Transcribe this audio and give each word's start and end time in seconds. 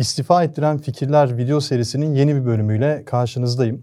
İstifa 0.00 0.44
ettiren 0.44 0.78
fikirler 0.78 1.36
video 1.38 1.60
serisinin 1.60 2.14
yeni 2.14 2.36
bir 2.36 2.46
bölümüyle 2.46 3.04
karşınızdayım. 3.04 3.82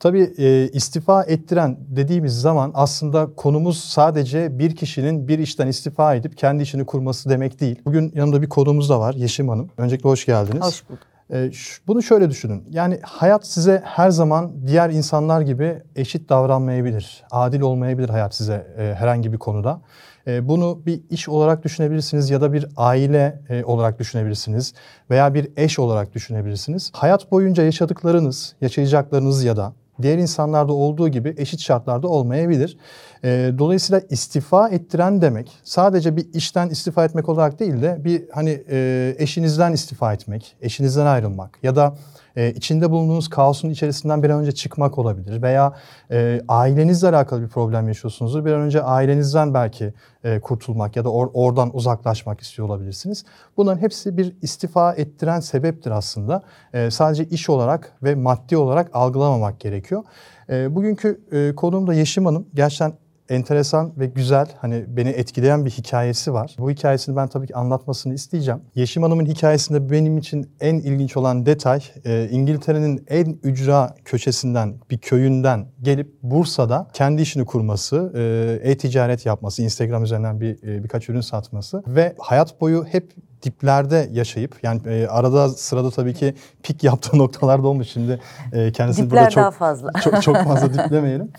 Tabii 0.00 0.34
e, 0.38 0.68
istifa 0.72 1.22
ettiren 1.22 1.76
dediğimiz 1.88 2.40
zaman 2.40 2.70
aslında 2.74 3.34
konumuz 3.36 3.78
sadece 3.84 4.58
bir 4.58 4.76
kişinin 4.76 5.28
bir 5.28 5.38
işten 5.38 5.66
istifa 5.66 6.14
edip 6.14 6.36
kendi 6.36 6.62
işini 6.62 6.86
kurması 6.86 7.30
demek 7.30 7.60
değil. 7.60 7.82
Bugün 7.84 8.12
yanımda 8.14 8.42
bir 8.42 8.48
konuğumuz 8.48 8.88
da 8.88 9.00
var 9.00 9.14
Yeşim 9.14 9.48
Hanım. 9.48 9.70
Öncelikle 9.76 10.08
hoş 10.08 10.26
geldiniz. 10.26 10.64
Hoş 10.66 10.88
bulduk. 10.88 11.02
E, 11.32 11.50
bunu 11.86 12.02
şöyle 12.02 12.30
düşünün. 12.30 12.64
Yani 12.70 13.00
hayat 13.02 13.46
size 13.46 13.82
her 13.84 14.10
zaman 14.10 14.66
diğer 14.66 14.90
insanlar 14.90 15.40
gibi 15.40 15.82
eşit 15.96 16.28
davranmayabilir. 16.28 17.24
Adil 17.30 17.60
olmayabilir 17.60 18.08
hayat 18.08 18.34
size 18.34 18.66
e, 18.78 18.94
herhangi 18.98 19.32
bir 19.32 19.38
konuda. 19.38 19.80
E, 20.26 20.48
bunu 20.48 20.80
bir 20.86 21.00
iş 21.10 21.28
olarak 21.28 21.64
düşünebilirsiniz 21.64 22.30
ya 22.30 22.40
da 22.40 22.52
bir 22.52 22.66
aile 22.76 23.42
e, 23.48 23.64
olarak 23.64 23.98
düşünebilirsiniz 23.98 24.74
veya 25.10 25.34
bir 25.34 25.48
eş 25.56 25.78
olarak 25.78 26.14
düşünebilirsiniz. 26.14 26.90
Hayat 26.94 27.30
boyunca 27.30 27.62
yaşadıklarınız, 27.62 28.56
yaşayacaklarınız 28.60 29.44
ya 29.44 29.56
da 29.56 29.72
diğer 30.02 30.18
insanlarda 30.18 30.72
olduğu 30.72 31.08
gibi 31.08 31.34
eşit 31.38 31.60
şartlarda 31.60 32.08
olmayabilir. 32.08 32.76
E, 33.24 33.52
dolayısıyla 33.58 34.02
istifa 34.10 34.68
ettiren 34.68 35.22
demek 35.22 35.52
sadece 35.64 36.16
bir 36.16 36.34
işten 36.34 36.68
istifa 36.68 37.04
etmek 37.04 37.28
olarak 37.28 37.60
değil 37.60 37.82
de 37.82 38.04
bir 38.04 38.24
hani 38.32 38.64
e, 38.70 39.14
eşinizden 39.18 39.72
istifa 39.72 40.12
etmek, 40.12 40.56
eşinizden 40.60 41.06
ayrılmak 41.06 41.58
ya 41.62 41.76
da 41.76 41.96
e, 42.36 42.52
içinde 42.52 42.90
bulunduğunuz 42.90 43.28
kaosun 43.28 43.70
içerisinden 43.70 44.22
bir 44.22 44.30
an 44.30 44.40
önce 44.40 44.52
çıkmak 44.52 44.98
olabilir 44.98 45.42
veya 45.42 45.72
e, 46.10 46.40
ailenizle 46.48 47.08
alakalı 47.08 47.42
bir 47.42 47.48
problem 47.48 47.88
yaşıyorsunuzdur. 47.88 48.44
Bir 48.44 48.52
an 48.52 48.60
önce 48.60 48.82
ailenizden 48.82 49.54
belki 49.54 49.94
e, 50.24 50.40
kurtulmak 50.40 50.96
ya 50.96 51.04
da 51.04 51.08
or- 51.08 51.30
oradan 51.34 51.76
uzaklaşmak 51.76 52.40
istiyor 52.40 52.68
olabilirsiniz. 52.68 53.24
Bunların 53.56 53.80
hepsi 53.80 54.16
bir 54.16 54.36
istifa 54.42 54.92
ettiren 54.92 55.40
sebeptir 55.40 55.90
aslında. 55.90 56.42
E, 56.72 56.90
sadece 56.90 57.24
iş 57.24 57.50
olarak 57.50 57.92
ve 58.02 58.14
maddi 58.14 58.56
olarak 58.56 58.90
algılamamak 58.92 59.60
gerekiyor. 59.60 60.02
E, 60.50 60.74
bugünkü 60.74 61.20
e, 61.32 61.54
konuğum 61.54 61.86
da 61.86 61.94
Yeşim 61.94 62.26
Hanım. 62.26 62.46
Gerçekten 62.54 62.92
enteresan 63.28 63.92
ve 63.98 64.06
güzel 64.06 64.46
hani 64.60 64.84
beni 64.88 65.08
etkileyen 65.08 65.64
bir 65.64 65.70
hikayesi 65.70 66.32
var. 66.32 66.56
Bu 66.58 66.70
hikayesini 66.70 67.16
ben 67.16 67.28
tabii 67.28 67.46
ki 67.46 67.56
anlatmasını 67.56 68.14
isteyeceğim. 68.14 68.60
Yeşim 68.74 69.02
Hanım'ın 69.02 69.26
hikayesinde 69.26 69.90
benim 69.90 70.18
için 70.18 70.50
en 70.60 70.74
ilginç 70.74 71.16
olan 71.16 71.46
detay 71.46 71.80
e, 72.04 72.28
İngiltere'nin 72.30 73.04
en 73.08 73.38
ücra 73.42 73.94
köşesinden 74.04 74.74
bir 74.90 74.98
köyünden 74.98 75.66
gelip 75.82 76.14
Bursa'da 76.22 76.88
kendi 76.92 77.22
işini 77.22 77.44
kurması, 77.44 78.12
e, 78.14 78.70
e-ticaret 78.70 79.26
yapması, 79.26 79.62
Instagram 79.62 80.04
üzerinden 80.04 80.40
bir 80.40 80.62
e, 80.62 80.84
birkaç 80.84 81.08
ürün 81.08 81.20
satması 81.20 81.82
ve 81.86 82.14
hayat 82.18 82.60
boyu 82.60 82.84
hep 82.84 83.12
diplerde 83.42 84.08
yaşayıp 84.12 84.56
yani 84.62 84.80
e, 84.86 85.06
arada 85.06 85.48
sırada 85.48 85.90
tabii 85.90 86.14
ki 86.14 86.34
pik 86.62 86.84
yaptığı 86.84 87.18
noktalarda 87.18 87.68
olmuş 87.68 87.88
şimdi 87.88 88.20
e, 88.52 88.72
kendisini 88.72 89.10
burada 89.10 89.20
Dipler 89.20 89.30
çok 89.30 89.42
daha 89.42 89.50
fazla. 89.50 89.90
çok, 90.04 90.22
çok 90.22 90.36
fazla 90.36 90.74
diplemeyelim. 90.84 91.32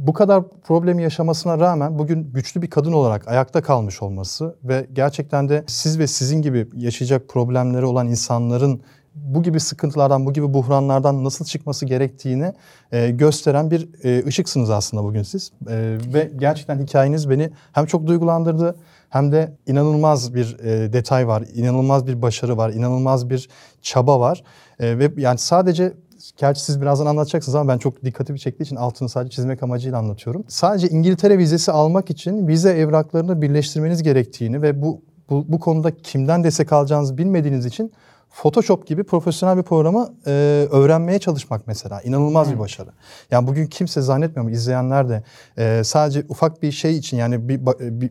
Bu 0.00 0.12
kadar 0.12 0.42
problemi 0.48 1.02
yaşamasına 1.02 1.58
rağmen 1.58 1.98
bugün 1.98 2.32
güçlü 2.32 2.62
bir 2.62 2.70
kadın 2.70 2.92
olarak 2.92 3.28
ayakta 3.28 3.62
kalmış 3.62 4.02
olması 4.02 4.56
ve 4.64 4.86
gerçekten 4.92 5.48
de 5.48 5.64
siz 5.66 5.98
ve 5.98 6.06
sizin 6.06 6.42
gibi 6.42 6.68
yaşayacak 6.76 7.28
problemleri 7.28 7.84
olan 7.84 8.08
insanların 8.08 8.82
bu 9.14 9.42
gibi 9.42 9.60
sıkıntılardan, 9.60 10.26
bu 10.26 10.32
gibi 10.32 10.54
buhranlardan 10.54 11.24
nasıl 11.24 11.44
çıkması 11.44 11.86
gerektiğini 11.86 12.52
e, 12.92 13.10
gösteren 13.10 13.70
bir 13.70 14.04
e, 14.04 14.26
ışıksınız 14.26 14.70
aslında 14.70 15.04
bugün 15.04 15.22
siz. 15.22 15.52
E, 15.68 15.98
ve 16.14 16.30
gerçekten 16.36 16.78
hikayeniz 16.78 17.30
beni 17.30 17.50
hem 17.72 17.86
çok 17.86 18.06
duygulandırdı 18.06 18.76
hem 19.10 19.32
de 19.32 19.56
inanılmaz 19.66 20.34
bir 20.34 20.58
e, 20.58 20.92
detay 20.92 21.28
var, 21.28 21.44
inanılmaz 21.54 22.06
bir 22.06 22.22
başarı 22.22 22.56
var, 22.56 22.70
inanılmaz 22.70 23.30
bir 23.30 23.48
çaba 23.82 24.20
var. 24.20 24.42
E, 24.78 24.98
ve 24.98 25.12
yani 25.16 25.38
sadece 25.38 25.92
Gerçi 26.36 26.60
siz 26.60 26.80
birazdan 26.80 27.06
anlatacaksınız 27.06 27.54
ama 27.54 27.72
ben 27.72 27.78
çok 27.78 28.04
dikkatimi 28.04 28.40
çektiği 28.40 28.64
için 28.64 28.76
altını 28.76 29.08
sadece 29.08 29.36
çizmek 29.36 29.62
amacıyla 29.62 29.98
anlatıyorum. 29.98 30.44
Sadece 30.48 30.88
İngiltere 30.88 31.38
vizesi 31.38 31.72
almak 31.72 32.10
için 32.10 32.48
vize 32.48 32.70
evraklarını 32.70 33.42
birleştirmeniz 33.42 34.02
gerektiğini 34.02 34.62
ve 34.62 34.82
bu, 34.82 35.02
bu, 35.30 35.44
bu 35.48 35.60
konuda 35.60 35.96
kimden 35.96 36.44
destek 36.44 36.72
alacağınızı 36.72 37.18
bilmediğiniz 37.18 37.66
için 37.66 37.92
Photoshop 38.30 38.86
gibi 38.86 39.04
profesyonel 39.04 39.56
bir 39.56 39.62
programı 39.62 40.14
e, 40.26 40.30
öğrenmeye 40.70 41.18
çalışmak 41.18 41.66
mesela 41.66 42.02
inanılmaz 42.02 42.52
bir 42.52 42.58
başarı. 42.58 42.90
Yani 43.30 43.46
bugün 43.46 43.66
kimse 43.66 44.00
zannetmiyorum 44.00 44.52
izleyenler 44.52 45.08
de 45.08 45.22
e, 45.58 45.84
sadece 45.84 46.24
ufak 46.28 46.62
bir 46.62 46.72
şey 46.72 46.96
için 46.96 47.16
yani 47.16 47.48
bir, 47.48 47.60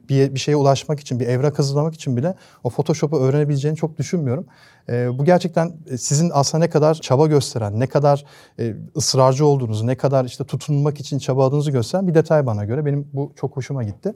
bir 0.09 0.35
bir 0.35 0.39
şeye 0.39 0.55
ulaşmak 0.55 0.99
için 0.99 1.19
bir 1.19 1.27
evrak 1.27 1.59
hazırlamak 1.59 1.93
için 1.93 2.17
bile 2.17 2.35
o 2.63 2.69
Photoshop'u 2.69 3.19
öğrenebileceğini 3.19 3.77
çok 3.77 3.97
düşünmüyorum. 3.97 4.45
E, 4.89 5.19
bu 5.19 5.25
gerçekten 5.25 5.73
e, 5.89 5.97
sizin 5.97 6.31
aslında 6.33 6.63
ne 6.63 6.69
kadar 6.69 6.93
çaba 6.93 7.27
gösteren, 7.27 7.79
ne 7.79 7.87
kadar 7.87 8.25
e, 8.59 8.75
ısrarcı 8.97 9.45
olduğunuzu, 9.45 9.87
ne 9.87 9.95
kadar 9.95 10.25
işte 10.25 10.43
tutunmak 10.43 10.99
için 10.99 11.19
çabaladığınızı 11.19 11.71
gösteren 11.71 12.07
bir 12.07 12.13
detay 12.13 12.45
bana 12.45 12.65
göre. 12.65 12.85
Benim 12.85 13.07
bu 13.13 13.33
çok 13.35 13.57
hoşuma 13.57 13.83
gitti. 13.83 14.13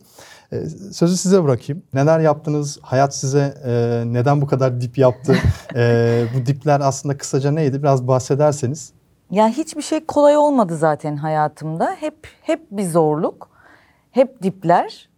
E, 0.52 0.66
sözü 0.92 1.18
size 1.18 1.44
bırakayım. 1.44 1.84
Neler 1.94 2.20
yaptınız? 2.20 2.80
Hayat 2.82 3.16
size 3.16 3.54
e, 3.66 4.04
neden 4.06 4.42
bu 4.42 4.48
kadar 4.48 4.82
dip 4.82 4.98
yaptı? 4.98 5.36
E, 5.76 5.93
bu 6.36 6.46
dipler 6.46 6.80
aslında 6.80 7.18
kısaca 7.18 7.52
neydi? 7.52 7.84
Biraz 7.84 8.08
bahsederseniz. 8.08 8.94
Ya 9.32 9.48
hiçbir 9.48 9.82
şey 9.82 10.06
kolay 10.06 10.38
olmadı 10.38 10.78
zaten 10.78 11.16
hayatımda. 11.16 11.96
Hep 12.00 12.28
hep 12.42 12.72
bir 12.72 12.84
zorluk, 12.84 13.50
hep 14.12 14.44
dipler. 14.44 15.10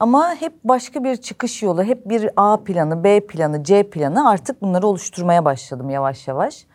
Ama 0.00 0.34
hep 0.34 0.52
başka 0.64 1.04
bir 1.04 1.16
çıkış 1.16 1.62
yolu, 1.62 1.82
hep 1.82 2.08
bir 2.08 2.30
A 2.36 2.56
planı, 2.64 3.04
B 3.04 3.26
planı, 3.26 3.64
C 3.64 3.90
planı 3.90 4.30
artık 4.30 4.62
bunları 4.62 4.86
oluşturmaya 4.86 5.44
başladım 5.44 5.90
yavaş 5.90 6.28
yavaş. 6.28 6.66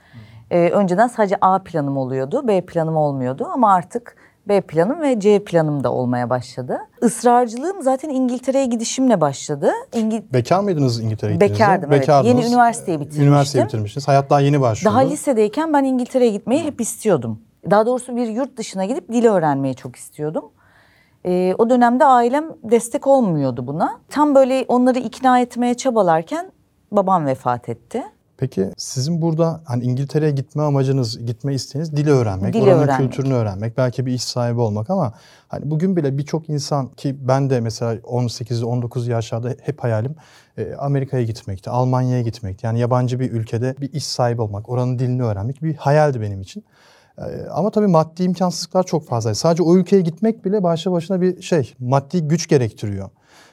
Ee, 0.52 0.70
önceden 0.70 1.08
sadece 1.08 1.38
A 1.42 1.64
planım 1.64 1.98
oluyordu, 1.98 2.48
B 2.48 2.66
planım 2.66 2.96
olmuyordu 2.96 3.50
ama 3.54 3.74
artık 3.74 4.16
B 4.50 4.62
planım 4.62 5.02
ve 5.02 5.20
C 5.20 5.44
planım 5.44 5.84
da 5.84 5.92
olmaya 5.92 6.30
başladı. 6.30 6.78
Israrcılığım 7.02 7.82
zaten 7.82 8.10
İngiltere'ye 8.10 8.66
gidişimle 8.66 9.22
başladı. 9.22 9.72
İngil 9.94 10.22
Bekar 10.34 10.60
mıydınız 10.60 11.00
İngiltere'ye 11.00 11.36
gittiğinizde? 11.36 11.64
Bekardım, 11.64 11.92
evet. 11.92 12.02
Bekardınız. 12.02 12.36
Yeni 12.36 12.54
üniversiteyi 12.54 13.00
bitirmiştim. 13.00 13.28
Üniversiteyi 13.28 13.66
bitirmiştiniz. 13.66 14.08
Hayat 14.08 14.30
daha 14.30 14.40
yeni 14.40 14.62
başlıyordu. 14.62 14.98
Daha 14.98 15.08
lisedeyken 15.08 15.74
ben 15.74 15.84
İngiltere'ye 15.84 16.32
gitmeyi 16.32 16.64
hep 16.64 16.82
istiyordum. 16.82 17.42
Daha 17.72 17.86
doğrusu 17.86 18.16
bir 18.16 18.28
yurt 18.28 18.58
dışına 18.58 18.86
gidip 18.86 19.10
dili 19.10 19.30
öğrenmeyi 19.30 19.76
çok 19.76 19.96
istiyordum. 19.96 20.46
Ee, 21.26 21.56
o 21.58 21.70
dönemde 21.70 22.06
ailem 22.06 22.46
destek 22.64 23.08
olmuyordu 23.08 23.68
buna. 23.68 24.00
Tam 24.10 24.36
böyle 24.36 24.66
onları 24.68 25.00
ikna 25.00 25.40
etmeye 25.40 25.74
çabalarken 25.74 26.52
babam 26.92 27.26
vefat 27.26 27.70
etti. 27.70 28.04
Peki 28.38 28.70
sizin 28.78 29.22
burada 29.22 29.62
hani 29.66 29.84
İngiltere'ye 29.84 30.32
gitme 30.32 30.64
amacınız, 30.64 31.26
gitme 31.26 31.54
isteğiniz 31.54 31.92
dili 31.98 32.12
öğrenmek, 32.12 32.54
Dili 32.54 32.64
oranın 32.64 32.84
öğrenmek. 32.84 33.12
kültürünü 33.12 33.34
öğrenmek, 33.34 33.78
belki 33.78 34.06
bir 34.06 34.12
iş 34.14 34.24
sahibi 34.24 34.60
olmak 34.60 34.90
ama 34.90 35.14
hani 35.48 35.72
bugün 35.72 35.96
bile 35.96 36.18
birçok 36.18 36.50
insan 36.50 36.88
ki 36.88 37.28
ben 37.28 37.50
de 37.50 37.60
mesela 37.60 37.96
18-19 37.96 39.10
yaşlarda 39.10 39.56
hep 39.62 39.84
hayalim 39.84 40.16
e, 40.58 40.74
Amerika'ya 40.76 41.24
gitmekti, 41.24 41.70
Almanya'ya 41.70 42.22
gitmekti. 42.22 42.66
Yani 42.66 42.80
yabancı 42.80 43.20
bir 43.20 43.32
ülkede 43.32 43.76
bir 43.82 43.94
iş 43.94 44.06
sahibi 44.06 44.42
olmak, 44.42 44.70
oranın 44.70 45.00
dilini 45.00 45.24
öğrenmek 45.24 45.64
bir 45.64 45.76
hayaldi 45.76 46.22
benim 46.22 46.42
için. 46.42 46.64
E, 47.18 47.22
Ama 47.52 47.72
tabii 47.72 47.88
maddi 47.88 48.24
imkansızlıklar 48.24 48.84
çok 48.84 49.08
fazla. 49.08 49.36
Sadece 49.36 49.64
o 49.64 49.76
ülkeye 49.78 50.02
gitmek 50.02 50.46
bile 50.46 50.64
başlı 50.64 50.92
başına 50.92 51.22
bir 51.22 51.42
şey, 51.42 51.74
maddi 51.80 52.22
güç 52.22 52.48
gerektiriyor. 52.48 53.10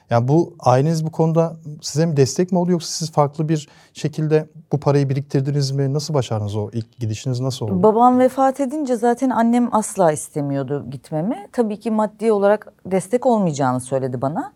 Yani 0.09 0.27
bu 0.27 0.53
aileniz 0.59 1.05
bu 1.05 1.11
konuda 1.11 1.55
size 1.81 2.05
mi 2.05 2.17
destek 2.17 2.51
mi 2.51 2.57
oluyor 2.57 2.71
yoksa 2.71 2.87
siz 2.87 3.11
farklı 3.11 3.49
bir 3.49 3.69
şekilde 3.93 4.47
bu 4.71 4.79
parayı 4.79 5.09
biriktirdiniz 5.09 5.71
mi? 5.71 5.93
Nasıl 5.93 6.13
başardınız 6.13 6.55
o 6.55 6.69
ilk 6.73 6.99
gidişiniz 6.99 7.39
nasıl 7.39 7.65
oldu? 7.65 7.83
Babam 7.83 8.19
vefat 8.19 8.59
edince 8.59 8.95
zaten 8.95 9.29
annem 9.29 9.75
asla 9.75 10.11
istemiyordu 10.11 10.85
gitmemi. 10.91 11.47
Tabii 11.51 11.79
ki 11.79 11.91
maddi 11.91 12.31
olarak 12.31 12.73
destek 12.85 13.25
olmayacağını 13.25 13.81
söyledi 13.81 14.21
bana. 14.21 14.53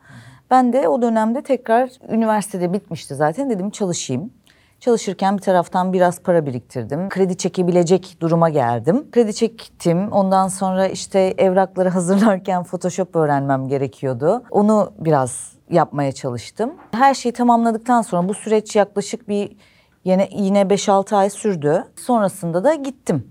Ben 0.52 0.74
de 0.74 0.88
o 0.88 1.02
dönemde 1.02 1.42
tekrar 1.42 1.90
üniversitede 2.10 2.74
bitmişti 2.74 3.16
zaten 3.16 3.50
dedim 3.50 3.70
çalışayım. 3.70 4.32
Çalışırken 4.80 5.38
bir 5.38 5.42
taraftan 5.42 5.94
biraz 5.94 6.22
para 6.22 6.46
biriktirdim. 6.46 7.10
Kredi 7.10 7.38
çekebilecek 7.38 8.18
duruma 8.20 8.50
geldim. 8.50 9.12
Kredi 9.12 9.34
çektim. 9.34 10.12
Ondan 10.12 10.48
sonra 10.48 10.88
işte 10.88 11.20
evrakları 11.38 11.90
hazırlarken 12.00 12.64
Photoshop 12.64 13.16
öğrenmem 13.16 13.68
gerekiyordu. 13.68 14.44
Onu 14.52 14.94
biraz 15.00 15.52
yapmaya 15.70 16.12
çalıştım. 16.12 16.74
Her 16.92 17.14
şeyi 17.14 17.34
tamamladıktan 17.34 18.02
sonra 18.02 18.30
bu 18.30 18.34
süreç 18.34 18.76
yaklaşık 18.76 19.30
bir 19.30 19.58
yine 20.04 20.30
yine 20.32 20.62
5-6 20.62 21.16
ay 21.16 21.30
sürdü. 21.30 21.84
Sonrasında 21.96 22.64
da 22.64 22.74
gittim 22.76 23.28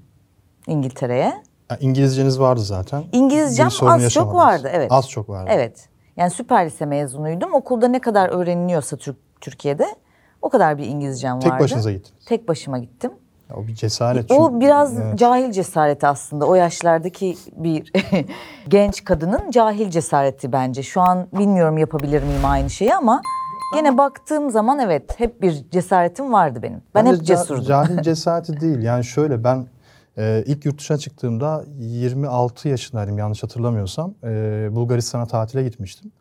İngiltere'ye. 0.67 1.43
İngilizceniz 1.81 2.41
vardı 2.41 2.61
zaten. 2.61 3.05
İngilizcem 3.13 3.67
az 3.67 3.77
çok 3.77 4.01
yaşamadınız. 4.01 4.37
vardı, 4.37 4.71
evet. 4.73 4.93
Az 4.93 5.11
çok 5.11 5.29
vardı. 5.29 5.51
Evet. 5.53 5.89
Yani 6.17 6.31
süper 6.31 6.67
lise 6.67 6.87
mezunuydum. 6.87 7.55
Okulda 7.55 7.89
ne 7.89 8.01
kadar 8.01 8.29
öğreniliyorsa 8.29 8.97
Türk, 8.97 9.17
Türkiye'de 9.41 9.87
o 10.49 10.51
kadar 10.51 10.79
bir 10.79 10.85
İngilizcem 10.87 11.41
Tek 11.41 11.53
vardı. 11.53 11.63
başınıza 11.65 11.93
gittiniz. 11.93 12.25
Tek 12.27 12.49
başıma 12.49 12.79
gittim. 12.79 13.11
Ya 13.51 13.57
o 13.57 13.67
bir 13.67 13.75
cesaret. 13.75 14.31
O 14.31 14.49
çünkü- 14.51 14.61
biraz 14.67 14.99
Evet. 14.99 15.19
cahil 15.19 15.53
cesareti 15.53 16.07
aslında. 16.07 16.47
O 16.47 16.55
yaşlardaki 16.55 17.37
bir 17.57 17.93
genç 18.69 19.05
kadının 19.05 19.51
cahil 19.51 19.91
cesareti 19.91 20.53
bence. 20.53 20.83
Şu 20.83 21.01
an 21.01 21.27
bilmiyorum 21.33 21.79
yapabilir 21.79 22.23
miyim 22.23 22.45
aynı 22.45 22.71
şeyi 22.71 22.95
ama 22.95 23.23
Gene 23.75 23.99
baktığım 23.99 24.51
zaman 24.51 24.79
evet 24.79 25.21
hep 25.21 25.43
bir 25.43 25.71
cesaretim 25.71 26.33
vardı 26.33 26.63
benim. 26.63 26.83
Ben 26.95 27.07
Bence 27.07 27.17
hep 27.19 27.27
cesurdum. 27.27 27.65
Cahil 27.65 27.99
cesareti 28.03 28.61
değil. 28.61 28.79
Yani 28.83 29.05
şöyle 29.05 29.45
ben 29.45 29.67
e, 30.19 30.43
ilk 30.47 30.65
yurt 30.65 30.79
dışına 30.79 30.99
çıktığımda 30.99 31.65
26 31.79 32.69
yaşındaydım 32.69 33.19
yanlış 33.19 33.43
hatırlamıyorsam. 33.43 34.15
E, 34.25 34.29
Bulgaristan'a 34.73 35.27
tatile 35.27 35.63
gitmiştim. 35.63 36.13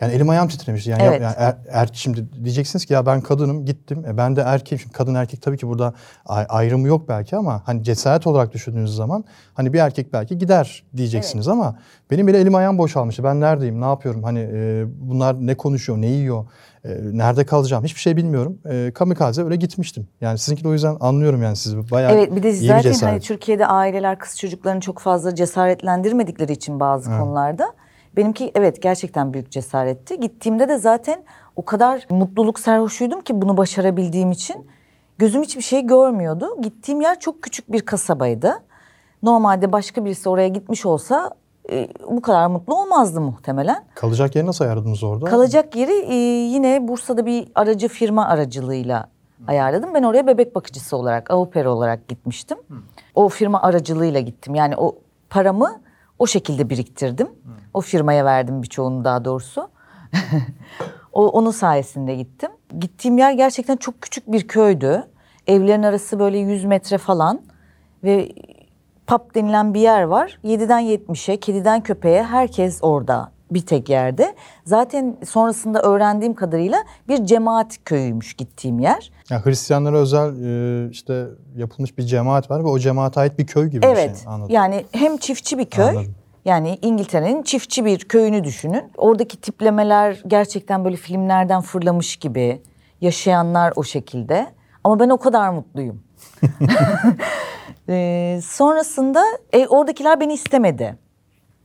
Yani 0.00 0.12
elim 0.12 0.28
ayağım 0.28 0.48
titremişti. 0.48 0.90
Yani, 0.90 1.02
Evet. 1.02 1.20
yani 1.22 1.34
er, 1.38 1.56
er- 1.70 1.90
şimdi 1.92 2.26
diyeceksiniz 2.44 2.84
ki 2.84 2.92
ya 2.92 3.06
ben 3.06 3.20
kadınım 3.20 3.64
gittim. 3.64 4.04
E, 4.08 4.16
ben 4.16 4.36
de 4.36 4.40
erkeğim. 4.40 4.80
Şimdi 4.80 4.92
kadın 4.92 5.14
erkek 5.14 5.42
tabii 5.42 5.56
ki 5.58 5.68
burada 5.68 5.94
ay- 6.26 6.46
ayrımı 6.48 6.88
yok 6.88 7.08
belki 7.08 7.36
ama 7.36 7.62
hani 7.64 7.82
cesaret 7.84 8.26
olarak 8.26 8.52
düşündüğünüz 8.54 8.94
zaman 8.96 9.24
hani 9.54 9.72
bir 9.72 9.78
erkek 9.78 10.12
belki 10.12 10.38
gider 10.38 10.84
diyeceksiniz 10.96 11.48
ama 11.48 11.78
benim 12.10 12.26
bile 12.26 12.38
elim 12.40 12.54
ayağım 12.54 12.78
boşalmıştı. 12.78 13.24
Ben 13.24 13.40
neredeyim? 13.40 13.80
Ne 13.80 13.84
yapıyorum? 13.84 14.22
Hani 14.22 14.48
e, 14.52 14.84
bunlar 14.88 15.46
ne 15.46 15.54
konuşuyor? 15.54 16.00
Ne 16.00 16.06
yiyor? 16.06 16.46
E, 16.84 16.88
nerede 17.12 17.46
kalacağım? 17.46 17.84
Hiçbir 17.84 18.00
şey 18.00 18.16
bilmiyorum. 18.16 18.58
E, 18.70 18.92
kamikaze 18.94 19.42
öyle 19.44 19.56
gitmiştim. 19.56 20.08
Yani 20.20 20.38
sizinki 20.38 20.64
de 20.64 20.68
o 20.68 20.72
yüzden 20.72 20.96
anlıyorum 21.00 21.42
yani 21.42 21.56
sizi. 21.56 21.90
Bayağı 21.90 22.12
Evet 22.12 22.36
bir 22.36 22.42
de 22.42 22.48
bir 22.48 22.52
zaten 22.52 22.82
cesaret. 22.82 23.12
hani 23.12 23.20
Türkiye'de 23.20 23.66
aileler 23.66 24.18
kız 24.18 24.38
çocuklarını 24.38 24.80
çok 24.80 24.98
fazla 24.98 25.34
cesaretlendirmedikleri 25.34 26.52
için 26.52 26.80
bazı 26.80 27.10
konularda. 27.18 27.72
Benimki 28.16 28.52
evet 28.54 28.82
gerçekten 28.82 29.32
büyük 29.32 29.50
cesaretti. 29.50 30.20
Gittiğimde 30.20 30.68
de 30.68 30.78
zaten 30.78 31.24
o 31.56 31.64
kadar 31.64 32.06
mutluluk 32.10 32.58
sarhoşuydum 32.58 33.20
ki 33.20 33.42
bunu 33.42 33.56
başarabildiğim 33.56 34.30
için. 34.30 34.66
Gözüm 35.18 35.42
hiçbir 35.42 35.62
şey 35.62 35.86
görmüyordu. 35.86 36.62
Gittiğim 36.62 37.00
yer 37.00 37.20
çok 37.20 37.42
küçük 37.42 37.72
bir 37.72 37.80
kasabaydı. 37.80 38.52
Normalde 39.22 39.72
başka 39.72 40.04
birisi 40.04 40.28
oraya 40.28 40.48
gitmiş 40.48 40.86
olsa 40.86 41.30
e, 41.70 41.88
bu 42.10 42.22
kadar 42.22 42.46
mutlu 42.46 42.82
olmazdı 42.82 43.20
muhtemelen. 43.20 43.84
Kalacak 43.94 44.36
yeri 44.36 44.46
nasıl 44.46 44.64
ayarladınız 44.64 45.02
orada? 45.02 45.24
Kalacak 45.24 45.76
yeri 45.76 45.92
e, 45.92 46.14
yine 46.54 46.88
Bursa'da 46.88 47.26
bir 47.26 47.48
aracı 47.54 47.88
firma 47.88 48.26
aracılığıyla 48.26 49.08
ayarladım. 49.48 49.94
Ben 49.94 50.02
oraya 50.02 50.26
bebek 50.26 50.54
bakıcısı 50.54 50.96
olarak, 50.96 51.30
avuperi 51.30 51.68
olarak 51.68 52.08
gitmiştim. 52.08 52.58
O 53.14 53.28
firma 53.28 53.62
aracılığıyla 53.62 54.20
gittim. 54.20 54.54
Yani 54.54 54.76
o 54.76 54.96
paramı 55.30 55.80
o 56.18 56.26
şekilde 56.26 56.70
biriktirdim. 56.70 57.28
O 57.74 57.80
firmaya 57.80 58.24
verdim 58.24 58.62
birçoğunu 58.62 59.04
daha 59.04 59.24
doğrusu. 59.24 59.70
o, 61.12 61.28
onun 61.28 61.50
sayesinde 61.50 62.14
gittim. 62.14 62.50
Gittiğim 62.78 63.18
yer 63.18 63.32
gerçekten 63.32 63.76
çok 63.76 64.02
küçük 64.02 64.32
bir 64.32 64.48
köydü. 64.48 65.04
Evlerin 65.46 65.82
arası 65.82 66.18
böyle 66.18 66.38
100 66.38 66.64
metre 66.64 66.98
falan 66.98 67.40
ve 68.04 68.32
pub 69.06 69.34
denilen 69.34 69.74
bir 69.74 69.80
yer 69.80 70.02
var. 70.02 70.38
7'den 70.44 70.82
70'e, 70.82 71.36
kediden 71.36 71.82
köpeğe 71.82 72.22
herkes 72.22 72.78
orada 72.82 73.35
bir 73.50 73.66
tek 73.66 73.88
yerde. 73.88 74.34
Zaten 74.64 75.16
sonrasında 75.26 75.82
öğrendiğim 75.82 76.34
kadarıyla 76.34 76.78
bir 77.08 77.24
cemaat 77.24 77.76
köyüymüş 77.84 78.34
gittiğim 78.34 78.78
yer. 78.78 79.10
Yani 79.30 79.44
Hristiyanlara 79.44 79.96
özel 79.96 80.28
e, 80.44 80.90
işte 80.90 81.26
yapılmış 81.56 81.98
bir 81.98 82.02
cemaat 82.02 82.50
var 82.50 82.64
ve 82.64 82.68
o 82.68 82.78
cemaate 82.78 83.20
ait 83.20 83.38
bir 83.38 83.46
köy 83.46 83.66
gibi 83.68 83.82
bir 83.82 83.86
Evet. 83.86 84.16
şey. 84.16 84.32
Anladım. 84.32 84.54
Yani 84.54 84.84
hem 84.92 85.16
çiftçi 85.16 85.58
bir 85.58 85.64
köy. 85.64 85.84
Anladım. 85.88 86.14
Yani 86.44 86.78
İngiltere'nin 86.82 87.42
çiftçi 87.42 87.84
bir 87.84 87.98
köyünü 87.98 88.44
düşünün. 88.44 88.84
Oradaki 88.96 89.40
tiplemeler 89.40 90.22
gerçekten 90.26 90.84
böyle 90.84 90.96
filmlerden 90.96 91.60
fırlamış 91.60 92.16
gibi. 92.16 92.62
Yaşayanlar 93.00 93.72
o 93.76 93.84
şekilde. 93.84 94.46
Ama 94.84 95.00
ben 95.00 95.08
o 95.08 95.18
kadar 95.18 95.50
mutluyum. 95.50 96.02
Ee, 97.88 98.40
sonrasında 98.44 99.22
e, 99.52 99.66
oradakiler 99.66 100.20
beni 100.20 100.32
istemedi. 100.32 100.98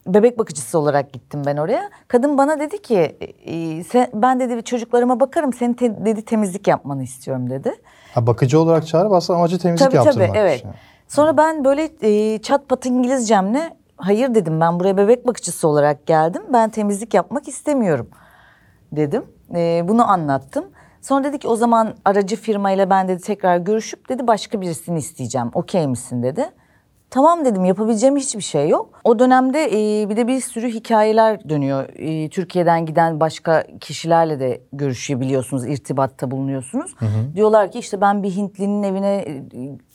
Bebek 0.08 0.40
bakıcısı 0.40 0.80
olarak 0.80 1.14
gittim 1.14 1.42
ben 1.46 1.58
oraya. 1.58 1.90
Kadın 2.08 2.38
bana 2.38 2.60
dedi 2.60 2.82
ki 2.82 2.98
e, 3.46 3.84
sen, 3.84 4.08
ben 4.14 4.40
dedi 4.40 4.64
çocuklarıma 4.64 5.20
bakarım 5.20 5.54
senin 5.54 5.74
te- 5.74 6.06
dedi 6.06 6.22
temizlik 6.26 6.68
yapmanı 6.68 7.04
istiyorum 7.04 7.50
dedi. 7.50 7.74
Ha, 8.14 8.28
bakıcı 8.28 8.60
olarak 8.62 8.88
çağırıp 8.88 9.12
aslında 9.12 9.40
amacı 9.40 9.60
temizlik 9.60 9.92
Tabii 9.92 10.04
tabii 10.04 10.06
yaptırmak. 10.06 10.38
evet. 10.38 10.64
Yani. 10.66 10.76
Sonra 11.08 11.38
ben 11.38 11.66
böyle 11.66 11.90
e, 12.02 12.40
çat 12.42 12.70
pat 12.70 12.86
İngilizcemle 12.86 13.78
hayır 13.98 14.36
dedim 14.36 14.60
ben 14.62 14.80
buraya 14.80 14.98
bebek 14.98 15.28
bakıcısı 15.28 15.68
olarak 15.68 16.06
geldim. 16.06 16.44
Ben 16.54 16.70
temizlik 16.70 17.14
yapmak 17.14 17.48
istemiyorum 17.48 18.10
dedim. 18.92 19.26
E, 19.56 19.86
bunu 19.88 20.12
anlattım. 20.12 20.66
Sonra 21.02 21.24
dedi 21.24 21.40
ki 21.40 21.48
o 21.48 21.56
zaman 21.56 21.94
aracı 22.06 22.36
firmayla 22.36 22.90
ben 22.90 23.08
dedi 23.08 23.22
tekrar 23.22 23.58
görüşüp 23.58 24.10
dedi 24.10 24.28
başka 24.28 24.62
birisini 24.62 25.00
isteyeceğim. 25.00 25.52
Okey 25.54 25.88
misin 25.88 26.24
dedi. 26.24 26.50
Tamam 27.12 27.46
dedim 27.46 27.66
yapabileceğim 27.66 28.16
hiçbir 28.18 28.42
şey 28.42 28.70
yok. 28.70 28.90
O 29.04 29.20
dönemde 29.20 29.66
e, 29.66 30.10
bir 30.10 30.18
de 30.18 30.28
bir 30.28 30.42
sürü 30.42 30.70
hikayeler 30.70 31.50
dönüyor. 31.50 31.90
E, 31.96 32.30
Türkiye'den 32.30 32.86
giden 32.86 33.20
başka 33.20 33.64
kişilerle 33.82 34.40
de 34.40 34.62
görüşebiliyorsunuz, 34.74 35.66
irtibatta 35.66 36.32
bulunuyorsunuz. 36.32 36.96
Diyorlar 37.36 37.72
ki 37.72 37.80
işte 37.80 38.02
ben 38.02 38.24
bir 38.24 38.32
Hintlinin 38.32 38.84
evine 38.84 39.16
e, 39.16 39.44